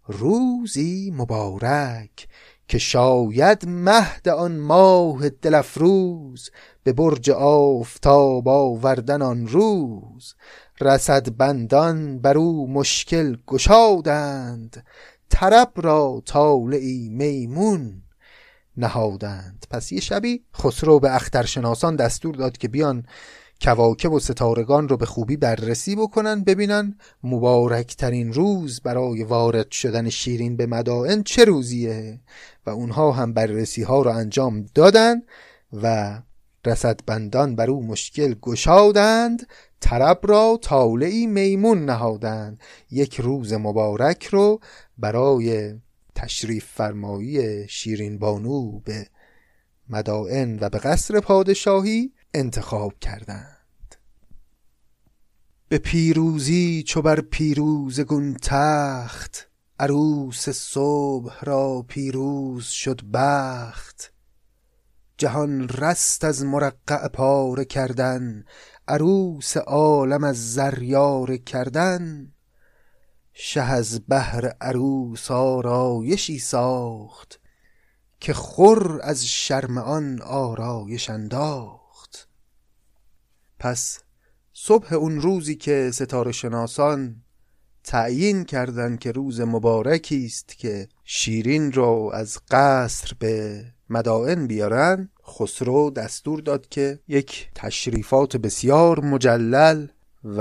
روزی 0.07 1.13
مبارک. 1.17 2.29
که 2.73 2.79
شاید 2.79 3.69
مهد 3.69 4.29
آن 4.29 4.57
ماه 4.57 5.29
دلفروز 5.29 6.51
به 6.83 6.93
برج 6.93 7.31
آفتاب 7.31 8.49
آوردن 8.49 9.23
آن 9.23 9.47
روز. 9.47 10.35
رسد 10.81 11.37
بندان 11.37 12.19
بر 12.19 12.39
او 12.39 12.73
مشکل 12.73 13.37
گشادند 13.47 14.87
طرب 15.29 15.73
را 15.77 16.23
طالعی 16.27 17.09
میمون 17.09 18.03
نهادند. 18.77 19.67
پس 19.71 19.93
یه 19.93 20.01
شبی 20.01 20.45
خسرو 20.57 21.01
به 21.01 21.15
اخترشناسان 21.15 21.97
دستور 21.97 22.35
داد 22.35 22.59
که 22.59 22.69
بیان 22.69 23.07
کواکب 23.63 24.13
و 24.13 24.21
ستارگان 24.21 24.89
رو 24.89 24.97
به 24.97 25.07
خوبی 25.07 25.37
بررسی 25.37 25.97
بکنن 25.97 26.45
ببینن 26.45 26.99
مبارکترین 27.23 28.33
روز 28.33 28.81
برای 28.81 29.25
وارد 29.25 29.71
شدن 29.71 30.09
شیرین 30.09 30.57
به 30.57 30.67
مدائن 30.67 31.23
چه 31.23 31.45
روزیه 31.45 32.21
و 32.67 32.71
اونها 32.71 33.13
هم 33.13 33.33
بررسی 33.33 33.83
ها 33.83 34.03
رو 34.03 34.11
انجام 34.11 34.67
دادن 34.75 35.23
و 35.83 36.19
رسدبندان 36.67 37.57
بر 37.57 37.71
او 37.71 37.87
مشکل 37.87 38.35
گشادند 38.35 39.47
طرب 39.81 40.19
را 40.23 40.59
طالعی 40.63 41.27
میمون 41.27 41.85
نهادند. 41.85 42.61
یک 42.91 43.21
روز 43.21 43.53
مبارک 43.53 44.27
رو 44.27 44.61
برای 44.99 45.75
تشریف 46.15 46.67
فرمایی 46.67 47.69
شیرین 47.69 48.19
بانو 48.19 48.81
به 48.81 49.07
مدائن 49.89 50.59
و 50.61 50.69
به 50.69 50.79
قصر 50.79 51.21
پادشاهی 51.21 52.13
انتخاب 52.35 52.93
کردند. 53.01 53.52
به 55.73 55.79
پیروزی 55.79 56.85
چو 56.87 57.03
بر 57.03 57.21
پیروزگون 57.21 58.37
تخت 58.43 59.51
عروس 59.79 60.49
صبح 60.49 61.45
را 61.45 61.85
پیروز 61.89 62.67
شد 62.67 63.01
بخت. 63.13 64.13
جهان 65.17 65.69
رست 65.69 66.25
از 66.25 66.45
مرقع 66.45 67.09
پاره 67.09 67.65
کردن 67.65 68.45
عروس 68.89 69.57
عالم 69.57 70.25
از 70.25 70.55
زریاره 70.55 71.39
کردن. 71.39 72.33
شه 73.33 73.63
از 73.63 74.01
بهر 74.01 74.47
عروس 74.61 75.31
آرایشی 75.31 76.39
ساخت 76.39 77.41
که 78.21 78.35
خور 78.35 79.01
از 79.03 79.27
شرم 79.27 79.79
آن 79.79 80.23
آرایش 80.23 81.11
انداخت. 81.11 82.29
پس 83.59 84.02
صبح 84.65 84.95
اون 84.95 85.21
روزی 85.21 85.55
که 85.55 85.91
ستاره 85.95 86.33
شناسان 86.33 87.17
تعیین 87.85 88.45
کردند 88.45 88.99
که 88.99 89.13
روز 89.13 89.41
مبارکی 89.41 90.25
است 90.27 90.59
که 90.59 90.89
شیرین 91.05 91.73
را 91.73 92.11
از 92.13 92.39
قصر 92.51 93.13
به 93.19 93.65
مدائن 93.91 94.47
بیارن 94.47 95.09
خسرو 95.27 95.91
دستور 95.91 96.41
داد 96.41 96.69
که 96.69 97.01
یک 97.09 97.51
تشریفات 97.55 98.37
بسیار 98.37 99.01
مجلل 99.01 99.87
و 100.25 100.41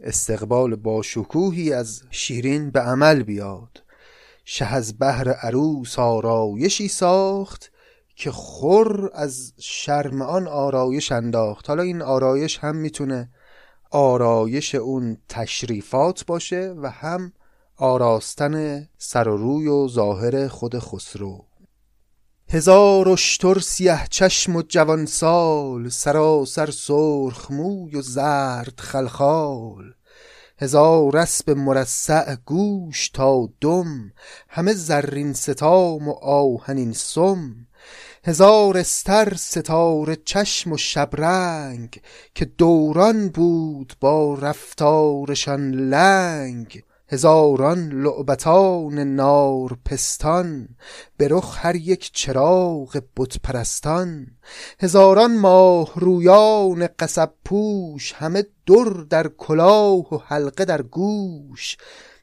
استقبال 0.00 0.76
با 0.76 1.02
شکوهی 1.02 1.72
از 1.72 2.02
شیرین 2.10 2.70
به 2.70 2.80
عمل 2.80 3.22
بیاد. 3.22 3.82
شه 4.44 4.74
از 4.74 4.98
بهر 4.98 5.28
عروس 5.28 5.98
آرایشی 5.98 6.88
ساخت 6.88 7.70
که 8.16 8.30
خور 8.30 9.10
از 9.14 9.52
شرم 9.58 10.22
آن 10.22 10.48
آرایش 10.48 11.12
انداخت. 11.12 11.68
حالا 11.68 11.82
این 11.82 12.02
آرایش 12.02 12.58
هم 12.58 12.76
می‌تونه 12.76 13.30
آرایش 13.94 14.74
اون 14.74 15.16
تشریفات 15.28 16.26
باشه 16.26 16.74
و 16.82 16.90
هم 16.90 17.32
آراستن 17.76 18.86
سر 18.98 19.28
و 19.28 19.36
روی 19.36 19.68
و 19.68 19.88
ظاهر 19.88 20.48
خود 20.48 20.78
خسرو. 20.78 21.44
هزار 22.48 23.08
اشتر 23.08 23.58
سیه 23.58 24.06
چشم 24.10 24.56
و 24.56 24.62
جوان 24.62 25.06
سال 25.06 25.88
سراسر 25.88 26.70
سرخ 26.70 27.50
موی 27.50 27.96
و 27.96 28.02
زرد 28.02 28.80
خلخال. 28.80 29.84
هزار 30.58 31.16
اسب 31.16 31.50
مرصع 31.50 32.34
گوش 32.34 33.08
تا 33.08 33.48
دم 33.60 34.12
همه 34.48 34.72
زرین 34.72 35.32
ستام 35.32 36.08
و 36.08 36.12
آهنین 36.22 36.92
سم. 36.92 37.54
هزار 38.26 38.78
استر 38.78 39.34
ستاره 39.34 40.16
چشم 40.16 40.72
و 40.72 40.76
شبرنگ 40.76 42.00
که 42.34 42.44
دوران 42.44 43.28
بود 43.28 43.94
با 44.00 44.34
رفتارشان 44.34 45.70
لنگ. 45.70 46.82
هزاران 47.08 47.88
لعبتان 47.88 48.98
نار 48.98 49.78
پستان 49.84 50.68
به 51.16 51.28
رخ 51.28 51.58
هر 51.60 51.76
یک 51.76 52.12
چراغ 52.12 53.02
بت 53.16 53.38
پرستان 53.42 54.26
هزاران 54.80 55.36
ماه 55.36 55.92
رویان 55.94 56.88
قصب 56.98 57.30
پوش 57.44 58.12
همه 58.12 58.44
در 58.66 59.04
در 59.10 59.28
کلاه 59.28 60.14
و 60.14 60.18
حلقه 60.26 60.64
در 60.64 60.82
گوش. 60.82 61.76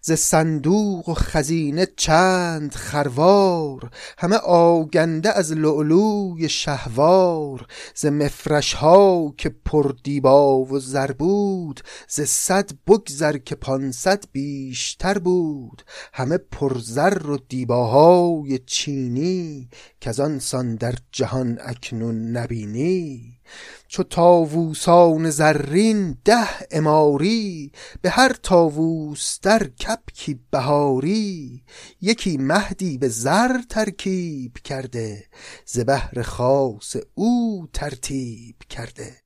ز 0.03 0.11
صندوق 0.11 1.09
و 1.09 1.13
خزینه 1.13 1.87
چند 1.97 2.75
خروار 2.75 3.91
همه 4.17 4.35
آگنده 4.35 5.37
از 5.37 5.51
لؤلوی 5.51 6.49
شهوار. 6.49 7.67
ز 7.95 8.05
مفرش 8.05 8.73
ها 8.73 9.33
که 9.37 9.55
پر 9.65 9.93
دیبا 10.03 10.59
و 10.59 10.79
زر 10.79 11.11
بود 11.11 11.81
ز 12.07 12.21
صد 12.21 12.69
بگذر 12.87 13.37
که 13.37 13.55
پانصد 13.55 14.23
بیشتر 14.31 15.17
بود. 15.17 15.81
همه 16.13 16.37
پر 16.37 16.77
زر 16.77 17.27
و 17.27 17.37
دیباهای 17.37 18.59
چینی 18.65 19.69
که 19.99 20.21
آن 20.21 20.39
سان 20.39 20.75
در 20.75 20.95
جهان 21.11 21.57
اکنون 21.61 22.37
نبینی. 22.37 23.40
چو 23.87 24.03
تاووسان 24.03 25.29
زرین 25.29 26.17
ده 26.25 26.47
اماری 26.71 27.71
به 28.01 28.09
هر 28.09 28.33
تاووس 28.43 29.39
در 29.41 29.63
کپکی 29.63 30.39
بهاری. 30.51 31.63
یکی 32.01 32.37
مهدی 32.37 32.97
به 32.97 33.07
زر 33.07 33.61
ترکیب 33.69 34.57
کرده 34.57 35.23
ز 35.65 35.79
بهر 35.79 36.21
خاص 36.21 36.95
او 37.13 37.67
ترتیب 37.73 38.55
کرده. 38.69 39.21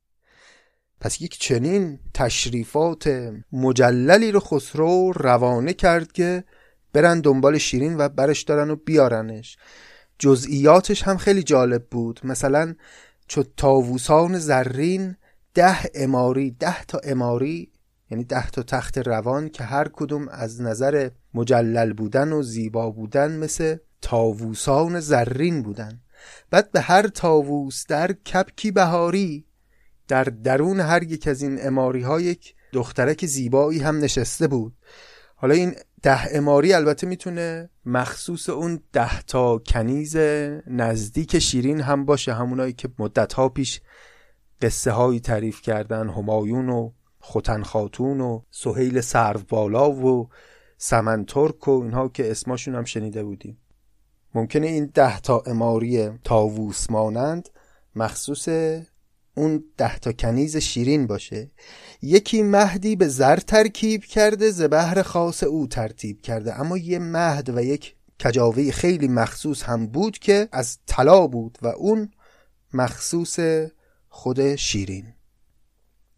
پس 1.01 1.21
یک 1.21 1.39
چنین 1.39 1.99
تشریفات 2.13 3.31
مجللی 3.51 4.31
رو 4.31 4.39
خسرو 4.39 5.11
روانه 5.11 5.73
کرد 5.73 6.11
که 6.11 6.43
برن 6.93 7.21
دنبال 7.21 7.57
شیرین 7.57 7.97
و 7.97 8.09
برش 8.09 8.41
دارن 8.41 8.69
و 8.69 8.75
بیارنش. 8.75 9.57
جزئیاتش 10.19 11.03
هم 11.03 11.17
خیلی 11.17 11.43
جالب 11.43 11.85
بود. 11.85 12.19
مثلا 12.23 12.75
چو 13.27 13.43
تاووسان 13.57 14.39
زرین 14.39 15.15
ده 15.53 15.77
اماری 15.95 16.51
ده 16.51 16.83
تا 16.83 16.99
اماری 17.03 17.71
یعنی 18.11 18.23
ده 18.23 18.49
تا 18.49 18.63
تخت 18.63 18.97
روان 18.97 19.49
که 19.49 19.63
هر 19.63 19.87
کدوم 19.87 20.27
از 20.29 20.61
نظر 20.61 21.09
مجلل 21.33 21.93
بودن 21.93 22.31
و 22.31 22.43
زیبا 22.43 22.91
بودن 22.91 23.37
مثل 23.37 23.77
تاووسان 24.01 24.99
زرین 24.99 25.61
بودن. 25.61 26.01
بعد 26.49 26.71
به 26.71 26.81
هر 26.81 27.07
تاووس 27.07 27.85
در 27.87 28.11
کپکی 28.11 28.71
بهاری 28.71 29.45
در 30.07 30.23
درون 30.23 30.79
هر 30.79 31.03
یک 31.03 31.27
از 31.27 31.41
این 31.41 31.67
اماری 31.67 32.01
ها 32.01 32.21
یک 32.21 32.55
دخترک 32.73 33.25
زیبایی 33.25 33.79
هم 33.79 33.97
نشسته 33.97 34.47
بود. 34.47 34.73
حالا 35.35 35.53
این 35.53 35.75
ده 36.01 36.37
اماری 36.37 36.73
البته 36.73 37.07
می‌تونه 37.07 37.69
مخصوص 37.85 38.49
اون 38.49 38.79
ده 38.93 39.21
تا 39.21 39.57
کنیز 39.57 40.17
نزدیک 40.67 41.39
شیرین 41.39 41.81
هم 41.81 42.05
باشه 42.05 42.33
همونایی 42.33 42.73
که 42.73 42.89
مدت 42.99 43.33
ها 43.33 43.49
پیش 43.49 43.81
قصه 44.61 44.91
هایی 44.91 45.19
تعریف 45.19 45.61
کردن 45.61 46.09
همایون 46.09 46.69
و 46.69 46.91
خوتن 47.19 47.63
خاتون 47.63 48.21
و 48.21 48.41
سهیل 48.51 49.01
سرو 49.01 49.39
بالا 49.49 49.91
و 49.91 50.29
سمن 50.77 51.25
ترک 51.25 51.67
و 51.67 51.71
اینها 51.71 52.07
که 52.07 52.31
اسماشون 52.31 52.75
هم 52.75 52.83
شنیده 52.83 53.23
بودیم. 53.23 53.57
ممکنه 54.35 54.67
این 54.67 54.91
ده 54.93 55.19
تا 55.19 55.43
اماری 55.45 56.09
تاووس 56.09 56.89
مانند 56.89 57.49
مخصوص 57.95 58.49
اون 59.35 59.63
ده 59.77 59.99
تا 59.99 60.11
کنیز 60.11 60.57
شیرین 60.57 61.07
باشه. 61.07 61.51
یکی 62.01 62.43
مهدی 62.43 62.95
به 62.95 63.07
زر 63.07 63.37
ترکیب 63.37 64.03
کرده 64.03 64.51
زبهر 64.51 65.01
خاص 65.01 65.43
او 65.43 65.67
ترتیب 65.67 66.21
کرده. 66.21 66.59
اما 66.59 66.77
یه 66.77 66.99
مهد 66.99 67.49
و 67.49 67.61
یک 67.61 67.95
کجاوه 68.23 68.71
خیلی 68.71 69.07
مخصوص 69.07 69.63
هم 69.63 69.87
بود 69.87 70.19
که 70.19 70.49
از 70.51 70.77
طلا 70.87 71.27
بود 71.27 71.57
و 71.61 71.67
اون 71.67 72.11
مخصوص 72.73 73.39
خود 74.09 74.55
شیرین. 74.55 75.13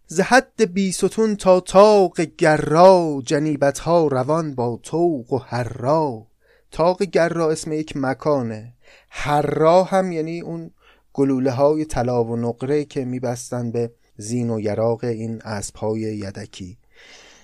زهد 0.08 0.74
بیستون 0.74 1.36
تا 1.36 1.60
تاق 1.60 2.22
گرا 2.22 3.22
جنیبت 3.26 3.80
ها 3.80 4.08
روان 4.08 4.56
با 4.56 4.80
توق 4.84 5.34
و 5.34 5.38
هرا 5.38 6.28
تاق 6.72 7.04
گرا 7.04 7.52
اسم 7.52 7.72
یک 7.74 7.94
مکانه. 7.98 8.74
هرا 9.10 9.84
هم 9.84 10.12
یعنی 10.12 10.42
اون 10.42 10.72
گلوله 11.18 11.52
های 11.52 11.86
طلا 11.86 12.24
و 12.24 12.36
نقره 12.36 12.86
که 12.86 13.06
میبستن 13.06 13.72
به 13.72 13.92
زین 14.18 14.50
و 14.50 14.60
یراق 14.60 15.04
این 15.04 15.42
اسب 15.42 15.76
های 15.76 16.00
یدکی. 16.00 16.78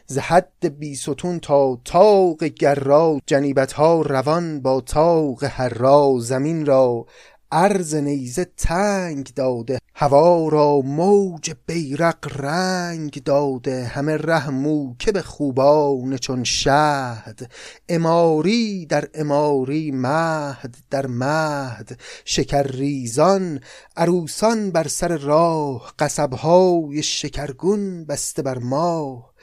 ز 0.07 0.17
حد 0.17 0.80
بیستون 0.80 1.39
تا 1.39 1.80
تاق 1.86 2.43
گرا 2.43 3.19
جنیبت 3.26 3.74
ها 3.74 4.01
روان 4.01 4.61
با 4.61 4.82
تاق 4.82 5.43
هرا 5.43 6.15
زمین 6.19 6.65
را 6.65 7.05
عرض 7.54 7.95
نیزه 7.95 8.45
تنگ 8.58 9.34
داده 9.36 9.80
هوا 9.95 10.47
را 10.49 10.82
موج 10.82 11.54
بیرق 11.66 12.41
رنگ 12.41 13.24
داده 13.24 13.86
همه 13.86 14.18
ره 14.18 14.95
که 14.99 15.12
به 15.12 15.22
خوبان 15.22 16.18
چون 16.18 16.43
شهد 16.43 17.51
اماری 17.89 18.86
در 18.86 19.10
اماری 19.14 19.91
مهد 19.91 20.78
در 20.89 21.08
مهد 21.08 21.99
شکر 22.26 22.64
ریزان 22.64 23.60
عروسان 23.97 24.72
بر 24.72 24.88
سر 24.88 25.18
راه 25.18 25.93
قصبهای 25.99 27.04
شکرگون 27.04 28.06
بسته 28.06 28.41
بر 28.41 28.58
ماه 28.58 29.34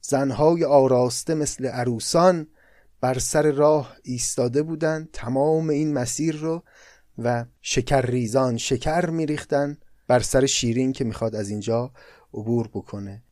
زنهای 0.00 0.64
آراسته 0.64 1.34
مثل 1.34 1.66
عروسان 1.66 2.46
بر 3.00 3.18
سر 3.18 3.42
راه 3.42 3.96
ایستاده 4.02 4.62
بودند 4.62 5.08
تمام 5.12 5.68
این 5.68 5.92
مسیر 5.92 6.36
رو 6.36 6.62
و 7.18 7.44
شکر 7.62 8.00
ریزان 8.00 8.56
شکر 8.56 9.10
میریختن 9.10 9.76
بر 10.06 10.20
سر 10.20 10.46
شیرین 10.46 10.92
که 10.92 11.04
می‌خواد 11.04 11.34
از 11.34 11.50
اینجا 11.50 11.92
عبور 12.34 12.68
بکنه. 12.68 13.22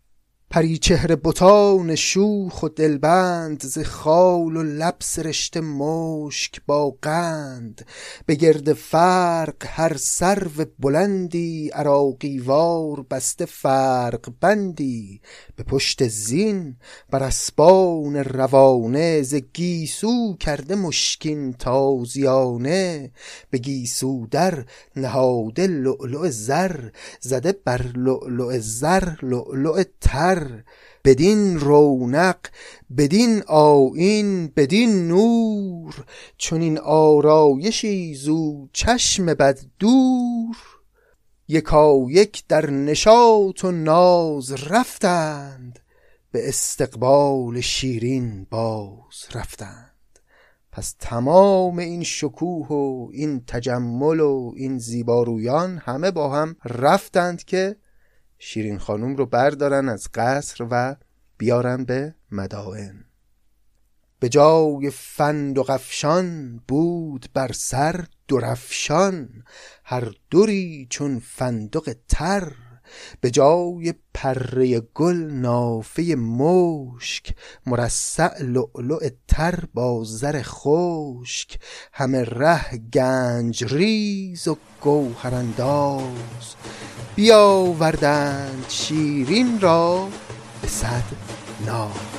پری 0.51 0.79
چهره 0.79 1.17
بتان 1.17 1.95
شوخ 1.95 2.63
و 2.63 2.69
دلبند 2.69 3.63
ز 3.63 3.79
خال 3.79 4.57
و 4.57 4.63
لب 4.63 4.97
سرشته 5.01 5.61
مشک 5.61 6.61
با 6.67 6.97
قند 7.03 7.87
به 8.27 8.35
گرد 8.35 8.73
فرق 8.73 9.55
هر 9.67 9.97
سرو 9.97 10.65
بلندی 10.79 11.69
عراقی 11.69 12.39
وار 12.39 13.07
بسته 13.11 13.45
فرق 13.45 14.33
بندی 14.41 15.21
به 15.57 15.63
پشت 15.63 16.09
زین 16.09 16.77
بر 17.11 17.23
اسبان 17.23 18.17
روانه 18.17 19.23
ز 19.23 19.35
گیسو 19.35 20.37
کرده 20.37 20.75
مشکین 20.75 21.53
تازیانه 21.53 23.11
به 23.51 23.59
گیسو 23.59 24.27
در 24.31 24.65
نهاده 24.97 25.67
لؤلؤ 25.67 26.29
زر 26.31 26.81
زده 27.21 27.53
بر 27.65 27.83
لؤلؤ 27.95 28.59
زر 28.59 29.09
لؤلؤ 29.23 29.83
تر 30.01 30.38
بدین 31.05 31.61
رونق 31.61 32.39
بدین 32.97 33.43
آیین 33.47 34.53
بدین 34.57 35.09
نور 35.09 36.05
چون 36.39 36.61
این 36.61 36.79
آرایشی 36.79 38.15
زو 38.15 38.69
چشم 38.73 39.27
بد 39.27 39.61
دور. 39.79 40.57
یکا 41.49 42.07
یک 42.11 42.45
در 42.49 42.71
نشاط 42.71 43.65
و 43.65 43.71
ناز 43.71 44.53
رفتند 44.53 45.79
به 46.33 46.49
استقبال 46.49 47.61
شیرین 47.61 48.47
باز 48.51 49.25
رفتند. 49.35 49.89
پس 50.73 50.95
تمام 50.99 51.79
این 51.79 52.03
شکوه 52.03 52.69
و 52.69 53.11
این 53.13 53.45
تجمل 53.47 54.21
و 54.21 54.53
این 54.57 54.79
زیبارویان 54.79 55.79
همه 55.79 56.11
با 56.11 56.29
هم 56.31 56.57
رفتند 56.65 57.45
که 57.45 57.77
شیرین 58.39 58.79
خانوم 58.79 59.17
رو 59.17 59.27
بردارن 59.27 59.89
از 59.89 60.09
قصر 60.15 60.67
و 60.71 60.97
بیارن 61.39 61.85
به 61.85 62.15
مدائن. 62.33 63.05
به 64.21 64.29
جای 64.29 64.91
فند 64.91 65.59
و 65.59 65.63
قفشان 65.63 66.61
بود 66.69 67.27
بر 67.35 67.53
سر 67.53 68.05
درفشان 68.29 69.45
هر 69.85 70.13
دوری 70.31 70.87
چون 70.91 71.19
فندق 71.19 71.97
تر 72.09 72.53
به 73.21 73.31
جای 73.31 73.95
پره 74.15 74.81
گل 74.81 75.17
نافه 75.17 76.15
مشک 76.15 77.35
مرصع 77.67 78.43
لؤلؤ 78.43 79.09
تر 79.29 79.65
با 79.75 80.05
زر 80.05 80.43
خشک. 80.43 81.59
همه 81.93 82.25
ره 82.25 82.77
گنج 82.77 83.65
ریز 83.65 84.49
و 84.49 84.57
گوهرانداز 84.81 86.55
بیاوردند 87.17 88.65
شیرین 88.69 89.61
را 89.61 90.09
به 90.63 90.69
صد 90.69 91.05
ناز. 91.67 92.18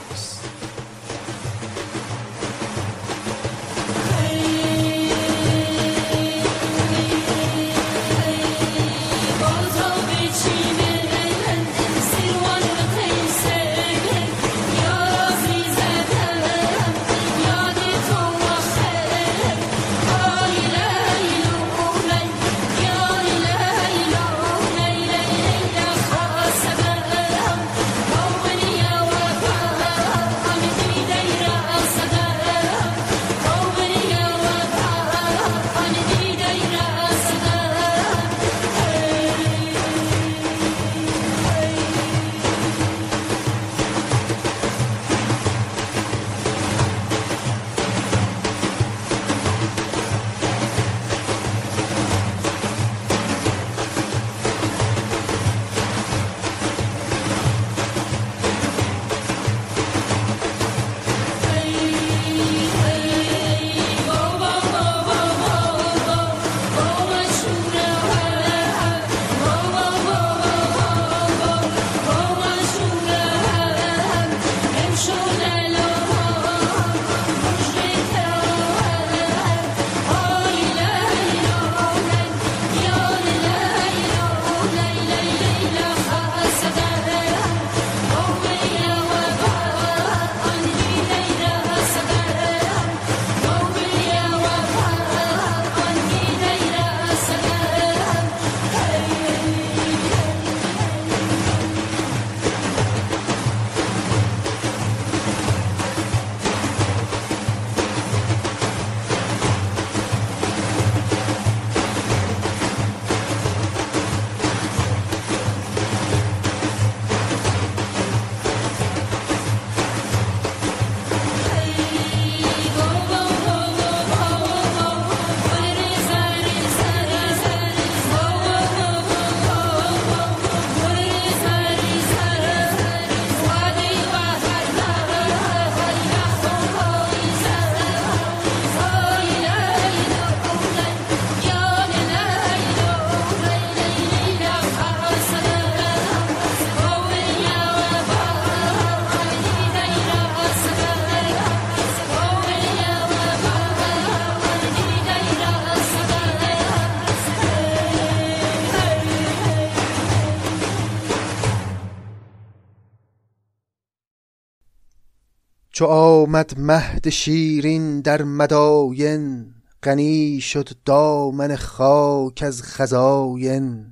چو 165.80 165.86
آمد 165.86 166.54
مهد 166.58 167.10
شیرین 167.10 168.02
در 168.02 168.24
مداین 168.24 169.46
غنی 169.84 170.42
شد 170.42 170.70
دامن 170.86 171.56
خاک 171.56 172.44
از 172.46 172.64
خزاین. 172.64 173.86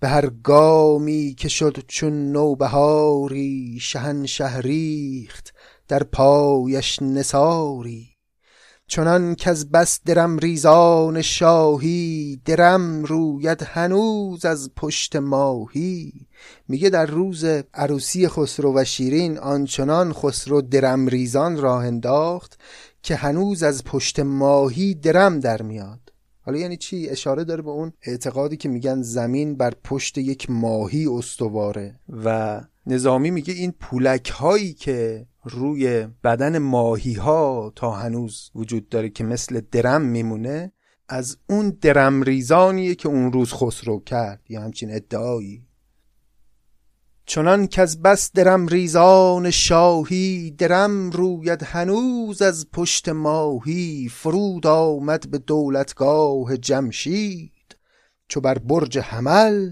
به 0.00 0.08
هر 0.08 0.26
گامی 0.26 1.34
که 1.38 1.48
شد 1.48 1.84
چون 1.88 2.32
نوبهاری 2.32 3.78
شهنشه 3.80 4.58
ریخت 4.58 5.54
در 5.88 6.02
پایش 6.02 7.02
نثاری. 7.02 8.11
چنان 8.92 9.36
از 9.46 9.70
بس 9.70 10.00
درم 10.04 10.38
ریزان 10.38 11.22
شاهی 11.22 12.40
درم 12.44 13.04
روید 13.04 13.62
هنوز 13.62 14.44
از 14.44 14.70
پشت 14.76 15.16
ماهی. 15.16 16.12
میگه 16.68 16.90
در 16.90 17.06
روز 17.06 17.44
عروسی 17.74 18.28
خسرو 18.28 18.78
و 18.78 18.84
شیرین 18.84 19.38
آنچنان 19.38 20.12
خسرو 20.12 20.62
درم 20.62 21.06
ریزان 21.06 21.60
راه 21.60 21.86
انداخت 21.86 22.58
که 23.02 23.16
هنوز 23.16 23.62
از 23.62 23.84
پشت 23.84 24.20
ماهی 24.20 24.94
درم 24.94 25.40
در 25.40 25.62
میاد. 25.62 26.11
حالا 26.44 26.58
یعنی 26.58 26.76
چی؟ 26.76 27.08
اشاره 27.08 27.44
داره 27.44 27.62
به 27.62 27.70
اون 27.70 27.92
اعتقادی 28.02 28.56
که 28.56 28.68
میگن 28.68 29.02
زمین 29.02 29.56
بر 29.56 29.72
پشت 29.84 30.18
یک 30.18 30.50
ماهی 30.50 31.06
استواره 31.06 32.00
و 32.24 32.60
نظامی 32.86 33.30
میگه 33.30 33.54
این 33.54 33.72
پولک 33.72 34.28
هایی 34.30 34.72
که 34.72 35.26
روی 35.44 36.08
بدن 36.24 36.58
ماهی 36.58 37.12
ها 37.12 37.72
تا 37.76 37.90
هنوز 37.90 38.50
وجود 38.54 38.88
داره 38.88 39.08
که 39.08 39.24
مثل 39.24 39.60
درم 39.72 40.02
میمونه 40.02 40.72
از 41.08 41.36
اون 41.48 41.78
درم 41.80 42.22
ریزانیه 42.22 42.94
که 42.94 43.08
اون 43.08 43.32
روز 43.32 43.52
خسرو 43.52 44.00
کرد 44.00 44.40
یا 44.48 44.60
همچین 44.60 44.94
ادعایی. 44.94 45.62
چنان 47.26 47.66
که 47.66 47.82
از 47.82 48.02
بس 48.02 48.32
درم 48.32 48.66
ریزان 48.66 49.50
شاهی 49.50 50.50
درم 50.50 51.10
روید 51.10 51.62
هنوز 51.62 52.42
از 52.42 52.70
پشت 52.70 53.08
ماهی. 53.08 54.08
فرود 54.12 54.66
آمد 54.66 55.30
به 55.30 55.38
دولتگاه 55.38 56.56
جمشید. 56.56 57.76
چو 58.28 58.40
بر 58.40 58.58
برج 58.58 58.98
حمل 58.98 59.70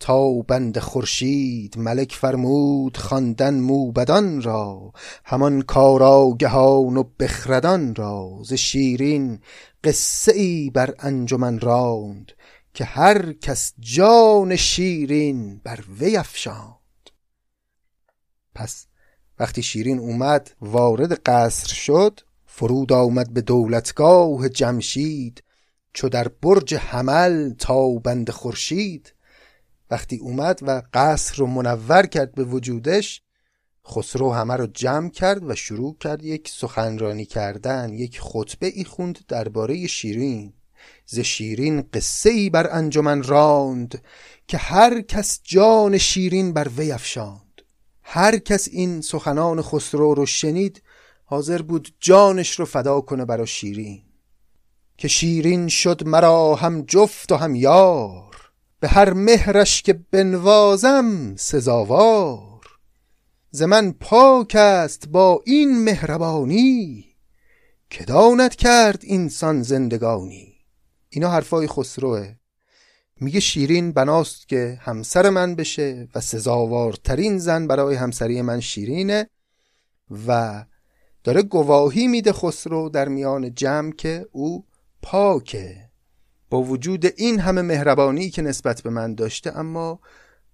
تا 0.00 0.32
بند 0.42 0.78
خورشید 0.78 1.78
ملک 1.78 2.12
فرمود 2.12 2.96
خواندن 2.96 3.54
موبدان 3.54 4.42
را 4.42 4.92
همان 5.24 5.62
کاراگهان 5.62 6.96
و 6.96 7.04
بخردان 7.20 7.94
را. 7.94 8.38
ز 8.44 8.52
شیرین 8.52 9.38
قصه 9.84 10.32
ای 10.32 10.70
بر 10.70 10.94
انجمن 10.98 11.60
راند 11.60 12.32
که 12.74 12.84
هر 12.84 13.32
کس 13.32 13.72
جان 13.78 14.56
شیرین 14.56 15.60
بر 15.64 15.80
وی 16.00 16.16
افشاند. 16.16 16.77
پس 18.58 18.86
وقتی 19.38 19.62
شیرین 19.62 19.98
اومد 19.98 20.50
وارد 20.60 21.12
قصر 21.12 21.74
شد 21.74 22.20
فرود 22.46 22.92
آمد 22.92 23.32
به 23.32 23.40
دولتگاه 23.40 24.48
جمشید 24.48 25.42
چو 25.92 26.08
در 26.08 26.28
برج 26.28 26.74
حمل 26.74 27.52
تا 27.52 27.88
بند 27.90 28.30
خورشید. 28.30 29.14
وقتی 29.90 30.16
اومد 30.16 30.60
و 30.62 30.82
قصر 30.94 31.36
رو 31.36 31.46
منور 31.46 32.06
کرد 32.06 32.34
به 32.34 32.44
وجودش 32.44 33.22
خسرو 33.86 34.32
همه 34.32 34.56
رو 34.56 34.66
جمع 34.66 35.10
کرد 35.10 35.50
و 35.50 35.54
شروع 35.54 35.96
کرد 36.00 36.24
یک 36.24 36.48
سخنرانی 36.48 37.24
کردن 37.24 37.92
یک 37.92 38.20
خطبه 38.20 38.66
ای 38.66 38.84
خوند 38.84 39.18
درباره 39.28 39.86
شیرین. 39.86 40.52
ز 41.06 41.18
شیرین 41.18 41.82
قصه 41.92 42.30
ای 42.30 42.50
بر 42.50 42.68
انجمن 42.70 43.22
راند 43.22 44.02
که 44.48 44.56
هر 44.56 45.00
کس 45.00 45.40
جان 45.42 45.98
شیرین 45.98 46.52
بر 46.52 46.68
وی 46.76 46.92
افشاند. 46.92 47.47
هر 48.10 48.38
کس 48.38 48.68
این 48.72 49.00
سخنان 49.00 49.62
خسرو 49.62 50.14
رو 50.14 50.26
شنید 50.26 50.82
حاضر 51.24 51.62
بود 51.62 51.94
جانش 52.00 52.60
رو 52.60 52.64
فدا 52.64 53.00
کنه 53.00 53.24
برا 53.24 53.46
شیرین. 53.46 54.02
که 54.98 55.08
شیرین 55.08 55.68
شد 55.68 56.06
مرا 56.06 56.54
هم 56.54 56.82
جفت 56.82 57.32
و 57.32 57.36
هم 57.36 57.54
یار 57.54 58.36
به 58.80 58.88
هر 58.88 59.12
مهرش 59.12 59.82
که 59.82 59.92
بنوازم 60.10 61.36
سزاوار. 61.36 62.60
ز 63.50 63.62
من 63.62 63.92
پاک 63.92 64.54
است 64.54 65.08
با 65.08 65.42
این 65.46 65.84
مهربانی 65.84 67.04
که 67.90 68.04
داند 68.04 68.54
کرد 68.54 69.00
اینسان 69.02 69.62
زندگانی. 69.62 70.54
اینا 71.08 71.30
حرفای 71.30 71.66
خسروه. 71.66 72.34
میگه 73.20 73.40
شیرین 73.40 73.92
بناست 73.92 74.48
که 74.48 74.78
همسر 74.80 75.30
من 75.30 75.54
بشه 75.54 76.08
و 76.14 76.20
سزاوارترین 76.20 77.38
زن 77.38 77.66
برای 77.66 77.94
همسری 77.94 78.42
من 78.42 78.60
شیرینه 78.60 79.30
و 80.26 80.64
داره 81.24 81.42
گواهی 81.42 82.08
میده 82.08 82.32
خسرو 82.32 82.88
در 82.88 83.08
میان 83.08 83.54
جمع 83.54 83.92
که 83.92 84.26
او 84.32 84.64
پاکه. 85.02 85.88
با 86.50 86.62
وجود 86.62 87.06
این 87.16 87.40
همه 87.40 87.62
مهربانی 87.62 88.30
که 88.30 88.42
نسبت 88.42 88.82
به 88.82 88.90
من 88.90 89.14
داشته 89.14 89.58
اما 89.58 90.00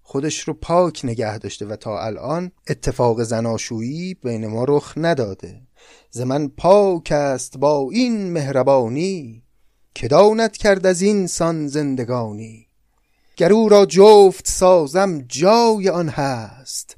خودش 0.02 0.40
رو 0.40 0.54
پاک 0.54 1.00
نگه 1.04 1.38
داشته 1.38 1.66
و 1.66 1.76
تا 1.76 2.00
الان 2.04 2.50
اتفاق 2.68 3.22
زناشویی 3.22 4.14
بین 4.14 4.46
ما 4.46 4.64
رخ 4.68 4.92
نداده. 4.96 5.62
ز 6.10 6.20
من 6.20 6.48
پاک 6.48 7.12
است 7.12 7.58
با 7.58 7.88
این 7.92 8.32
مهربانی. 8.32 9.43
که 9.95 10.09
داند 10.09 10.57
کرد 10.57 10.86
از 10.86 11.03
این 11.03 11.26
سان 11.26 11.66
زندگانی. 11.66 12.66
گر 13.36 13.53
او 13.53 13.68
را 13.68 13.86
جفت 13.86 14.49
سازم 14.49 15.20
جای 15.28 15.88
آن 15.88 16.09
هست. 16.09 16.97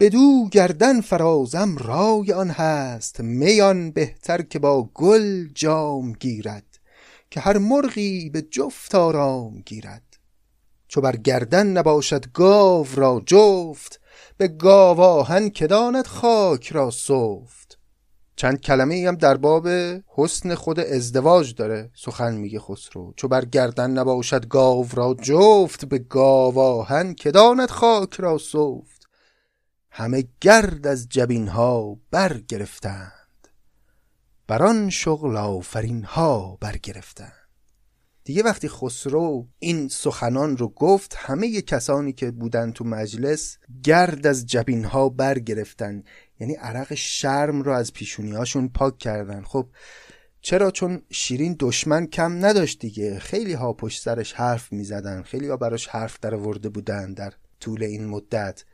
بدو 0.00 0.48
گردن 0.48 1.00
فرازم 1.00 1.76
رای 1.76 2.32
آن 2.32 2.50
هست. 2.50 3.20
میان 3.20 3.90
بهتر 3.90 4.42
که 4.42 4.58
با 4.58 4.90
گل 4.94 5.48
جام 5.54 6.12
گیرد 6.12 6.64
که 7.30 7.40
هر 7.40 7.58
مرغی 7.58 8.30
به 8.30 8.42
جفت 8.42 8.94
آرام 8.94 9.62
گیرد. 9.66 10.02
چو 10.88 11.00
بر 11.00 11.16
گردن 11.16 11.66
نباشد 11.66 12.32
گاو 12.32 12.86
را 12.94 13.22
جفت 13.26 14.00
به 14.36 14.48
گاو 14.48 15.00
آهن 15.00 15.50
که 15.50 15.66
داند 15.66 16.06
خاک 16.06 16.68
را 16.68 16.90
سفت. 16.90 17.77
چند 18.38 18.60
کلمه 18.60 19.04
هم 19.08 19.14
در 19.14 19.36
باب 19.36 19.68
حسن 20.06 20.54
خود 20.54 20.80
ازدواج 20.80 21.54
داره. 21.54 21.90
سخن 21.94 22.34
میگه 22.34 22.60
خسرو. 22.60 23.12
چو 23.16 23.28
بر 23.28 23.44
گردن 23.44 23.90
نباشد 23.90 24.48
گاو 24.48 24.88
را 24.94 25.16
جفت 25.22 25.84
به 25.84 25.98
گاو 25.98 26.58
آهن 26.58 27.14
که 27.14 27.30
داند 27.30 27.70
خاک 27.70 28.14
را 28.14 28.38
سفت. 28.38 29.08
همه 29.90 30.24
گرد 30.40 30.86
از 30.86 31.08
جبین 31.08 31.48
ها 31.48 31.96
برگرفتند. 32.10 33.48
بر 34.46 34.62
آن 34.62 34.90
شغل 34.90 35.36
آفرین 35.36 36.04
ها 36.04 36.58
برگرفتند. 36.60 37.32
دیگه 38.24 38.42
وقتی 38.42 38.68
خسرو 38.68 39.46
این 39.58 39.88
سخنان 39.88 40.56
رو 40.56 40.68
گفت 40.68 41.14
همه 41.16 41.62
کسانی 41.62 42.12
که 42.12 42.30
بودن 42.30 42.72
تو 42.72 42.84
مجلس 42.84 43.58
گرد 43.82 44.26
از 44.26 44.46
جبین 44.46 44.84
ها 44.84 45.08
برگرفتن 45.08 46.02
یعنی 46.40 46.54
عرق 46.54 46.94
شرم 46.94 47.62
رو 47.62 47.72
از 47.72 47.92
پیشونی 47.92 48.32
هاشون 48.32 48.68
پاک 48.68 48.98
کردن. 48.98 49.42
خب 49.42 49.68
چرا؟ 50.40 50.70
چون 50.70 51.02
شیرین 51.10 51.56
دشمن 51.60 52.06
کم 52.06 52.44
نداشت 52.44 52.78
دیگه. 52.78 53.18
خیلی 53.18 53.52
ها 53.52 53.72
پشت 53.72 54.02
سرش 54.02 54.32
حرف 54.32 54.72
می‌زدن. 54.72 55.22
خیلی 55.22 55.48
ها 55.48 55.56
براش 55.56 55.88
حرف 55.88 56.18
در 56.20 56.34
ورده 56.34 56.68
بودن 56.68 57.12
در 57.12 57.32
طول 57.60 57.82
این 57.82 58.06
مدت. 58.06 58.64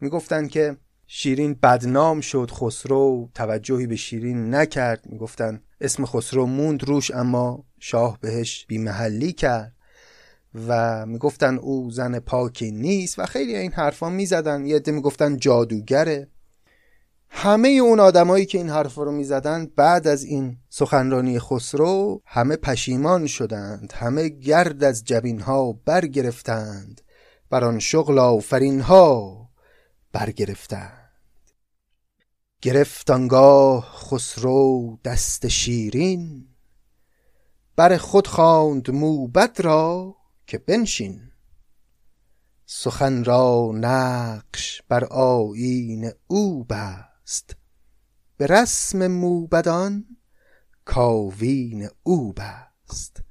می‌گفتن 0.00 0.48
که 0.48 0.76
شیرین 1.06 1.54
بدنام 1.54 2.20
شد 2.20 2.50
خسرو 2.50 3.30
توجهی 3.34 3.86
به 3.86 3.96
شیرین 3.96 4.54
نکرد. 4.54 5.06
می‌گفتن 5.06 5.62
اسم 5.80 6.04
خسرو 6.04 6.46
موند 6.46 6.84
روش 6.84 7.10
اما 7.10 7.64
شاه 7.80 8.18
بهش 8.20 8.66
بیمحلی 8.66 9.32
کرد. 9.32 9.72
و 10.68 11.06
می‌گفتن 11.06 11.58
او 11.58 11.90
زن 11.90 12.18
پاکی 12.18 12.70
نیست 12.70 13.18
و 13.18 13.26
خیلی 13.26 13.56
این 13.56 13.72
حرفا 13.72 14.10
می‌زدن. 14.10 14.66
یه 14.66 14.76
عده 14.76 14.92
می‌گفتن 14.92 15.36
جادوگره. 15.36 16.28
همه 17.34 17.68
اون 17.68 18.00
آدمایی 18.00 18.46
که 18.46 18.58
این 18.58 18.70
حرفا 18.70 19.02
رو 19.02 19.12
می‌زدن 19.12 19.66
بعد 19.76 20.06
از 20.06 20.24
این 20.24 20.56
سخنرانی 20.68 21.38
خسرو 21.38 22.22
همه 22.26 22.56
پشیمان 22.56 23.26
شدند 23.26 23.92
همه 23.92 24.28
گرد 24.28 24.84
از 24.84 25.04
جبین 25.04 25.40
ها 25.40 25.72
برگرفتند 25.72 27.00
بر 27.50 27.64
آن 27.64 27.78
شغل 27.78 28.18
آفرین 28.18 28.80
ها 28.80 29.48
برگرفتند. 30.12 31.10
گرفت 32.62 33.10
آنگاه 33.10 33.82
خسرو 33.82 34.98
دست 35.04 35.48
شیرین 35.48 36.48
بر 37.76 37.96
خود 37.96 38.26
خواند 38.26 38.90
موبد 38.90 39.60
را 39.60 40.16
که 40.46 40.58
بنشین. 40.58 41.20
سخن 42.66 43.24
را 43.24 43.70
نقش 43.74 44.82
بر 44.88 45.04
آیین 45.04 46.10
او 46.26 46.64
بست 47.26 47.56
به 48.36 48.46
رسم 48.46 49.06
موبدان 49.06 50.04
کاوین 50.84 51.88
او 52.02 52.32
بست. 52.32 53.22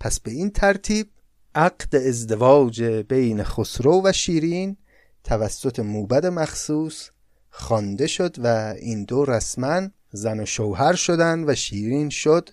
پس 0.00 0.20
به 0.20 0.30
این 0.30 0.50
ترتیب 0.50 1.10
عقد 1.54 1.96
ازدواج 1.96 2.82
بین 2.82 3.42
خسرو 3.42 4.02
و 4.04 4.12
شیرین 4.12 4.76
توسط 5.24 5.80
موبد 5.80 6.26
مخصوص 6.26 7.10
خوانده 7.50 8.06
شد 8.06 8.36
و 8.38 8.74
این 8.78 9.04
دو 9.04 9.24
رسما 9.24 9.88
زن 10.12 10.40
و 10.40 10.46
شوهر 10.46 10.94
شدن 10.94 11.44
و 11.50 11.54
شیرین 11.54 12.10
شد 12.10 12.50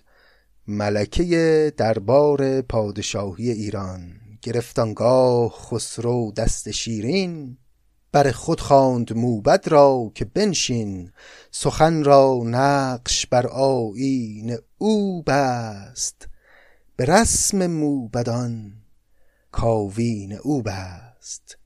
ملکه 0.66 1.72
دربار 1.76 2.60
پادشاهی 2.60 3.50
ایران. 3.50 4.20
گرفتانگاه 4.42 5.50
خسرو 5.50 6.32
دست 6.36 6.70
شیرین 6.70 7.58
بر 8.12 8.30
خود 8.30 8.60
خواند 8.60 9.16
موبد 9.16 9.68
را 9.68 10.12
که 10.14 10.24
بنشین. 10.24 11.12
سخن 11.50 12.04
را 12.04 12.40
نقش 12.44 13.26
بر 13.26 13.46
آیین 13.46 14.58
او 14.78 15.22
بست. 15.22 16.28
به 16.96 17.04
رسم 17.04 17.66
موبدان 17.66 18.72
کاوین 19.52 20.32
او 20.32 20.62
بست. 20.62 21.58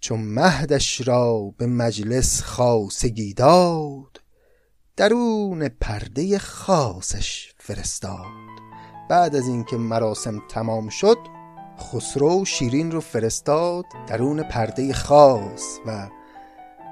چون 0.00 0.20
مهدش 0.20 1.08
را 1.08 1.54
به 1.58 1.66
مجلس 1.66 2.42
خاصگی 2.42 3.34
داد 3.34 4.20
درون 4.96 5.68
پرده 5.68 6.38
خاصش 6.38 7.54
فرستاد. 7.58 8.26
بعد 9.10 9.36
از 9.36 9.46
اینکه 9.46 9.76
مراسم 9.76 10.42
تمام 10.48 10.88
شد 10.88 11.35
خسرو 11.80 12.44
شیرین 12.44 12.90
رو 12.90 13.00
فرستاد 13.00 13.84
درون 14.06 14.42
پرده 14.42 14.92
خاص 14.92 15.78
و 15.86 16.08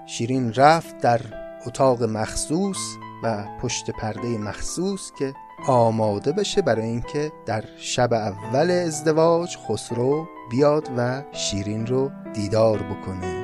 شیرین 0.07 0.55
رفت 0.55 0.99
در 0.99 1.21
اتاق 1.67 2.03
مخصوص 2.03 2.97
و 3.23 3.45
پشت 3.63 3.91
پرده 3.91 4.39
مخصوص 4.39 5.13
که 5.19 5.35
آماده 5.67 6.33
بشه 6.33 6.63
برای 6.63 6.87
اینکه 6.87 7.33
در 7.47 7.65
شب 7.77 8.13
اول 8.13 8.71
ازدواج 8.71 9.57
خسرو 9.57 10.27
بیاد 10.51 10.89
و 10.97 11.23
شیرین 11.33 11.87
رو 11.87 12.11
دیدار 12.35 12.79
بکنه. 12.79 13.44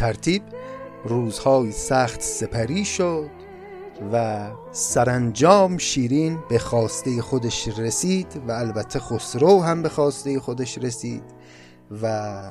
ترتیب 0.00 0.42
روزهای 1.04 1.72
سخت 1.72 2.20
سپری 2.20 2.84
شد 2.84 3.30
و 4.12 4.46
سرانجام 4.72 5.78
شیرین 5.78 6.38
به 6.48 6.58
خواسته 6.58 7.22
خودش 7.22 7.68
رسید 7.68 8.42
و 8.48 8.52
البته 8.52 8.98
خسرو 8.98 9.62
هم 9.62 9.82
به 9.82 9.88
خواسته 9.88 10.40
خودش 10.40 10.78
رسید 10.78 11.22
و 12.02 12.42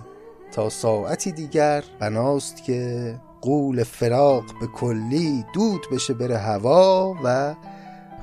تا 0.52 0.70
ساعتی 0.70 1.32
دیگر 1.32 1.84
بناست 2.00 2.64
که 2.64 3.16
قول 3.42 3.84
فراق 3.84 4.44
به 4.60 4.68
کلی 4.68 5.46
دود 5.54 5.82
بشه 5.92 6.14
بره 6.14 6.38
هوا 6.38 7.16
و 7.24 7.56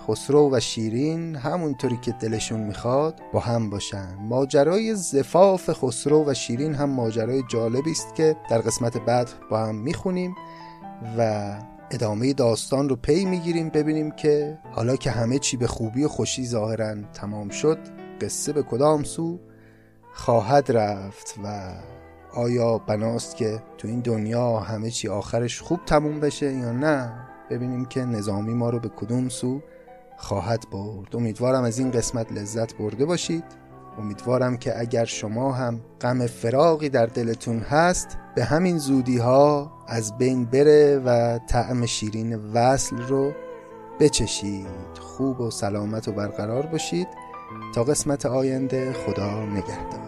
خسرو 0.08 0.50
و 0.52 0.60
شیرین 0.60 1.36
همونطوری 1.36 1.96
که 1.96 2.12
دلشون 2.12 2.60
می‌خواد 2.60 3.20
با 3.32 3.40
هم 3.40 3.70
باشن. 3.70 4.14
ماجرای 4.20 4.94
زفاف 4.94 5.70
خسرو 5.72 6.24
و 6.30 6.34
شیرین 6.34 6.74
هم 6.74 6.90
ماجرای 6.90 7.42
جالبی 7.48 7.90
است 7.90 8.14
که 8.14 8.36
در 8.50 8.58
قسمت 8.58 8.98
بعد 8.98 9.30
با 9.50 9.58
هم 9.58 9.74
می‌خونیم 9.74 10.34
و 11.18 11.52
ادامه 11.90 12.32
داستان 12.32 12.88
رو 12.88 12.96
پی 12.96 13.24
می‌گیریم 13.24 13.68
ببینیم 13.68 14.10
که 14.10 14.58
حالا 14.72 14.96
که 14.96 15.10
همه 15.10 15.38
چی 15.38 15.56
به 15.56 15.66
خوبی 15.66 16.04
و 16.04 16.08
خوشی 16.08 16.46
ظاهرا 16.46 16.94
تمام 17.12 17.48
شد 17.48 17.78
قصه 18.20 18.52
به 18.52 18.62
کدام 18.62 19.04
سو 19.04 19.38
خواهد 20.12 20.72
رفت 20.72 21.34
و 21.44 21.72
آیا 22.34 22.78
بناست 22.78 23.36
که 23.36 23.62
تو 23.78 23.88
این 23.88 24.00
دنیا 24.00 24.58
همه 24.58 24.90
چی 24.90 25.08
آخرش 25.08 25.60
خوب 25.60 25.80
تموم 25.86 26.20
بشه 26.20 26.52
یا 26.52 26.72
نه؟ 26.72 27.12
ببینیم 27.50 27.84
که 27.84 28.04
نظامی 28.04 28.54
ما 28.54 28.70
رو 28.70 28.78
به 28.80 28.88
کدوم 28.88 29.28
سو 29.28 29.62
خواهد 30.16 30.64
برد. 30.72 31.16
امیدوارم 31.16 31.64
از 31.64 31.78
این 31.78 31.90
قسمت 31.90 32.32
لذت 32.32 32.76
برده 32.76 33.04
باشید. 33.04 33.44
امیدوارم 33.98 34.56
که 34.56 34.80
اگر 34.80 35.04
شما 35.04 35.52
هم 35.52 35.80
غم 36.00 36.26
فراقی 36.26 36.88
در 36.88 37.06
دلتون 37.06 37.58
هست 37.58 38.18
به 38.34 38.44
همین 38.44 38.78
زودی 38.78 39.18
ها 39.18 39.72
از 39.88 40.18
بین 40.18 40.44
بره 40.44 41.02
و 41.04 41.38
طعم 41.38 41.86
شیرین 41.86 42.52
وصل 42.52 42.96
رو 42.96 43.32
بچشید. 44.00 44.66
خوب 45.00 45.40
و 45.40 45.50
سلامت 45.50 46.08
و 46.08 46.12
برقرار 46.12 46.66
باشید. 46.66 47.08
تا 47.74 47.84
قسمت 47.84 48.26
آینده 48.26 48.92
خدا 48.92 49.46
نگهدار. 49.46 50.05